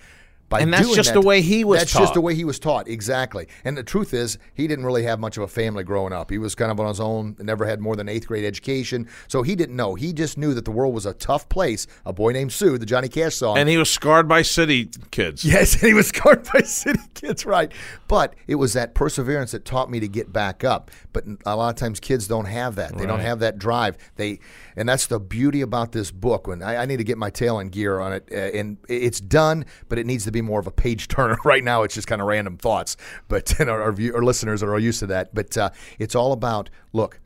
[0.49, 1.85] By And that's doing just that- the way he was taught.
[1.85, 3.47] That's just the way he was taught, exactly.
[3.63, 6.29] And the truth is, he didn't really have much of a family growing up.
[6.29, 9.07] He was kind of on his own, never had more than eighth grade education.
[9.29, 9.95] So he didn't know.
[9.95, 11.87] He just knew that the world was a tough place.
[12.05, 13.57] A boy named Sue, the Johnny Cash song.
[13.57, 15.45] and he was scarred by city kids.
[15.45, 17.71] Yes, and he was scarred by city kids, right?
[18.09, 20.91] But it was that perseverance that taught me to get back up.
[21.13, 22.97] But a lot of times, kids don't have that.
[22.97, 23.97] They don't have that drive.
[24.15, 24.39] They,
[24.75, 26.47] and that's the beauty about this book.
[26.47, 29.19] When I, I need to get my tail in gear on it, uh, and it's
[29.19, 31.37] done, but it needs to be more of a page turner.
[31.45, 32.97] right now, it's just kind of random thoughts.
[33.27, 35.35] But and our, our, view, our listeners are all used to that.
[35.35, 37.19] But uh, it's all about look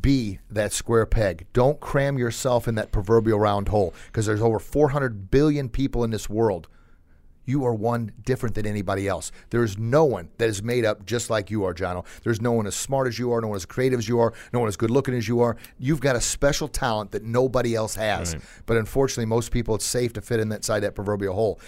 [0.00, 1.46] be that square peg.
[1.52, 6.10] Don't cram yourself in that proverbial round hole because there's over 400 billion people in
[6.10, 6.68] this world.
[7.48, 9.32] You are one different than anybody else.
[9.48, 12.04] There's no one that is made up just like you are, Johno.
[12.22, 14.34] There's no one as smart as you are, no one as creative as you are,
[14.52, 15.56] no one as good looking as you are.
[15.78, 18.34] You've got a special talent that nobody else has.
[18.34, 18.42] Right.
[18.66, 21.58] But unfortunately, most people, it's safe to fit in that side that proverbial hole.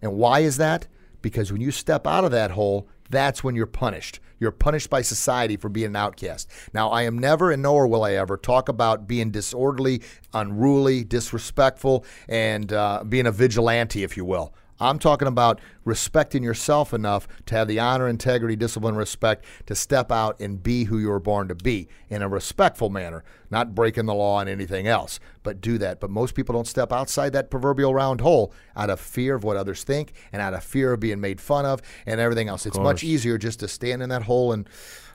[0.00, 0.86] And why is that?
[1.20, 4.20] Because when you step out of that hole, that's when you're punished.
[4.40, 6.48] You're punished by society for being an outcast.
[6.72, 10.00] Now, I am never, and nor will I ever, talk about being disorderly,
[10.32, 14.54] unruly, disrespectful, and uh, being a vigilante, if you will.
[14.80, 20.12] I'm talking about respecting yourself enough to have the honor, integrity, discipline, respect to step
[20.12, 24.06] out and be who you were born to be in a respectful manner, not breaking
[24.06, 26.00] the law and anything else, but do that.
[26.00, 29.56] But most people don't step outside that proverbial round hole out of fear of what
[29.56, 32.66] others think and out of fear of being made fun of and everything else.
[32.66, 34.68] It's much easier just to stand in that hole and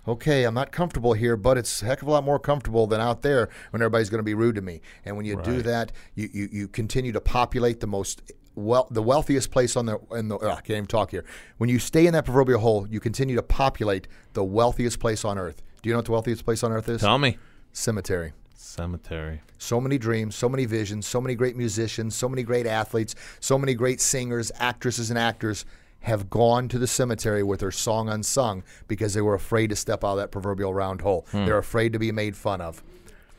[0.07, 2.99] okay, I'm not comfortable here, but it's a heck of a lot more comfortable than
[2.99, 4.81] out there when everybody's going to be rude to me.
[5.05, 8.21] And when you do that, you, you, you continue to populate the most
[8.55, 11.25] well, the wealthiest place on the in the uh, I can't even talk here.
[11.57, 15.37] When you stay in that proverbial hole, you continue to populate the wealthiest place on
[15.37, 15.61] earth.
[15.81, 17.01] Do you know what the wealthiest place on earth is?
[17.01, 17.37] Tell me.
[17.73, 18.33] Cemetery.
[18.53, 19.41] Cemetery.
[19.57, 23.57] So many dreams, so many visions, so many great musicians, so many great athletes, so
[23.57, 25.65] many great singers, actresses, and actors
[26.01, 30.03] have gone to the cemetery with their song unsung because they were afraid to step
[30.03, 31.25] out of that proverbial round hole.
[31.31, 32.83] They're afraid to be made fun of.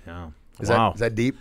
[0.07, 0.31] Yeah.
[0.61, 0.91] Is, wow.
[0.91, 1.37] that, is that deep?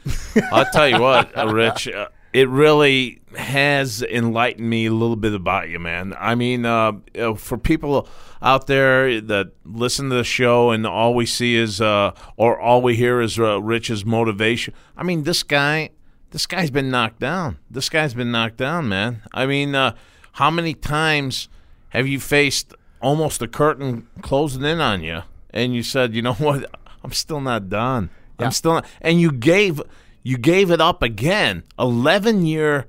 [0.51, 1.87] I'll tell you what, uh, Rich.
[1.87, 6.15] Uh, it really has enlightened me a little bit about you, man.
[6.19, 8.07] I mean, uh, uh, for people
[8.41, 12.81] out there that listen to the show and all we see is, uh, or all
[12.81, 14.73] we hear is uh, Rich's motivation.
[14.97, 15.91] I mean, this guy,
[16.31, 17.59] this guy's been knocked down.
[17.69, 19.21] This guy's been knocked down, man.
[19.31, 19.95] I mean, uh,
[20.33, 21.49] how many times
[21.89, 26.33] have you faced almost the curtain closing in on you, and you said, you know
[26.39, 26.65] what,
[27.03, 28.09] I'm still not done.
[28.39, 28.47] Yeah.
[28.47, 29.79] I'm still not, and you gave
[30.23, 31.63] you gave it up again.
[31.77, 32.87] Eleven year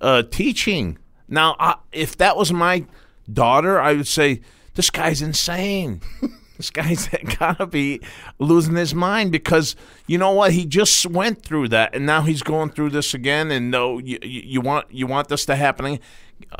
[0.00, 0.98] uh, teaching.
[1.28, 2.84] Now, I, if that was my
[3.32, 4.42] daughter, I would say
[4.74, 6.02] this guy's insane.
[6.56, 8.00] this guy's gotta be
[8.38, 9.76] losing his mind because
[10.06, 10.52] you know what?
[10.52, 13.50] He just went through that, and now he's going through this again.
[13.50, 15.86] And no, you, you want you want this to happen.
[15.86, 16.00] It,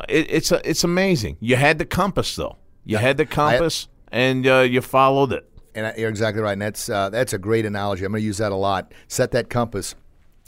[0.09, 1.37] it's a, it's amazing.
[1.39, 2.57] You had the compass though.
[2.85, 5.49] You had the compass, and uh, you followed it.
[5.73, 6.53] And you're exactly right.
[6.53, 8.05] And that's uh, that's a great analogy.
[8.05, 8.93] I'm going to use that a lot.
[9.07, 9.95] Set that compass,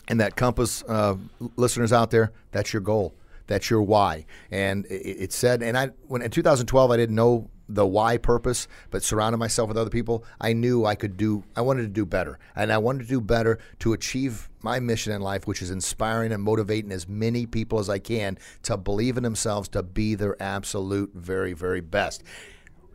[0.07, 1.15] and that compass, uh,
[1.55, 3.13] listeners out there, that's your goal.
[3.47, 4.25] That's your why.
[4.51, 8.67] And it, it said, and I when in 2012 I didn't know the why purpose,
[8.91, 11.43] but surrounded myself with other people, I knew I could do.
[11.55, 15.13] I wanted to do better, and I wanted to do better to achieve my mission
[15.13, 19.17] in life, which is inspiring and motivating as many people as I can to believe
[19.17, 22.23] in themselves, to be their absolute very, very best.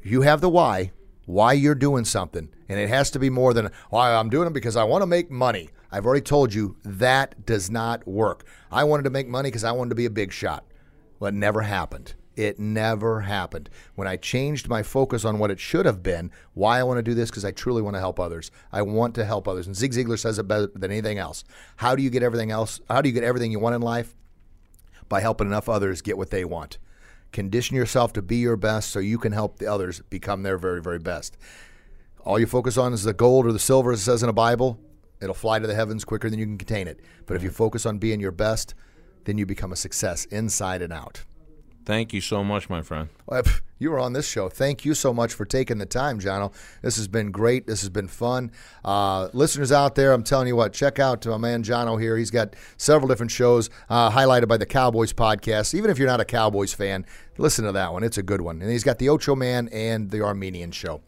[0.03, 0.93] You have the why,
[1.27, 4.53] why you're doing something, and it has to be more than why I'm doing it
[4.53, 5.69] because I want to make money.
[5.93, 8.45] I've already told you that does not work.
[8.71, 10.65] I wanted to make money because I wanted to be a big shot.
[11.21, 12.15] Well, it never happened.
[12.35, 13.69] It never happened.
[13.95, 17.03] When I changed my focus on what it should have been, why I want to
[17.03, 18.51] do this, because I truly want to help others.
[18.73, 19.67] I want to help others.
[19.67, 21.45] And Zig Ziglar says it better than anything else.
[21.77, 22.81] How do you get everything else?
[22.89, 24.17] How do you get everything you want in life?
[25.11, 26.79] By helping enough others get what they want.
[27.33, 30.81] Condition yourself to be your best so you can help the others become their very,
[30.81, 31.37] very best.
[32.25, 34.33] All you focus on is the gold or the silver, as it says in the
[34.33, 34.81] Bible.
[35.23, 37.01] It'll fly to the heavens quicker than you can contain it.
[37.27, 38.75] But if you focus on being your best,
[39.25, 41.25] then you become a success inside and out.
[41.85, 43.09] Thank you so much, my friend.
[43.83, 44.49] You were on this show.
[44.49, 46.55] Thank you so much for taking the time, Johno.
[46.83, 47.67] This has been great.
[47.67, 48.53] This has been fun.
[48.85, 52.17] Uh, listeners out there, I'm telling you what, check out my man Johno here.
[52.17, 55.75] He's got several different shows uh, highlighted by the Cowboys podcast.
[55.75, 57.05] Even if you're not a Cowboys fan,
[57.39, 58.05] listen to that one.
[58.05, 58.63] It's a good one.
[58.63, 61.01] And he's got the Ocho Man and the Armenian show.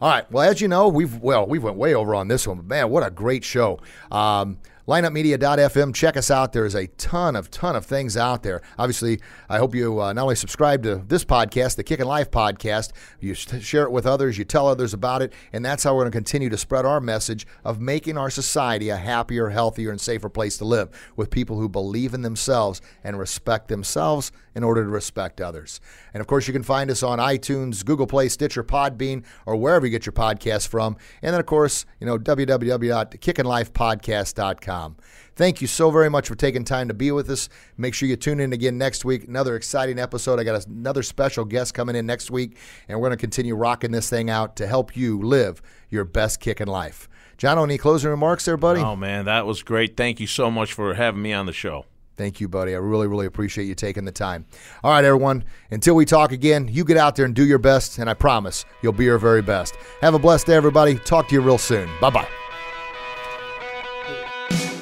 [0.00, 0.30] All right.
[0.32, 2.90] Well, as you know, we've well we went way over on this one, but man,
[2.90, 3.78] what a great show.
[4.10, 5.94] Um, lineupmedia.fm.
[5.94, 6.52] Check us out.
[6.52, 8.62] There's a ton of ton of things out there.
[8.78, 12.30] Obviously, I hope you uh, not only subscribe to this podcast, the Kick and Life
[12.30, 16.02] podcast, you share it with others, you tell others about it, and that's how we're
[16.02, 20.00] going to continue to spread our message of making our society a happier, healthier, and
[20.00, 24.82] safer place to live with people who believe in themselves and respect themselves in order
[24.82, 25.80] to respect others.
[26.12, 29.86] And of course, you can find us on iTunes, Google Play, Stitcher, Podbean, or wherever
[29.86, 30.96] you get your podcasts from.
[31.22, 34.69] And then, of course, you know, www.kickinlifepodcast.com.
[35.36, 37.48] Thank you so very much for taking time to be with us.
[37.76, 39.26] Make sure you tune in again next week.
[39.26, 40.38] Another exciting episode.
[40.38, 43.90] I got another special guest coming in next week, and we're going to continue rocking
[43.90, 47.08] this thing out to help you live your best kick in life.
[47.38, 48.80] John, any closing remarks there, buddy?
[48.80, 49.96] Oh man, that was great.
[49.96, 51.86] Thank you so much for having me on the show.
[52.18, 52.74] Thank you, buddy.
[52.74, 54.44] I really, really appreciate you taking the time.
[54.84, 55.44] All right, everyone.
[55.70, 58.66] Until we talk again, you get out there and do your best, and I promise
[58.82, 59.74] you'll be your very best.
[60.02, 60.96] Have a blessed day, everybody.
[60.96, 61.88] Talk to you real soon.
[61.98, 62.39] Bye bye.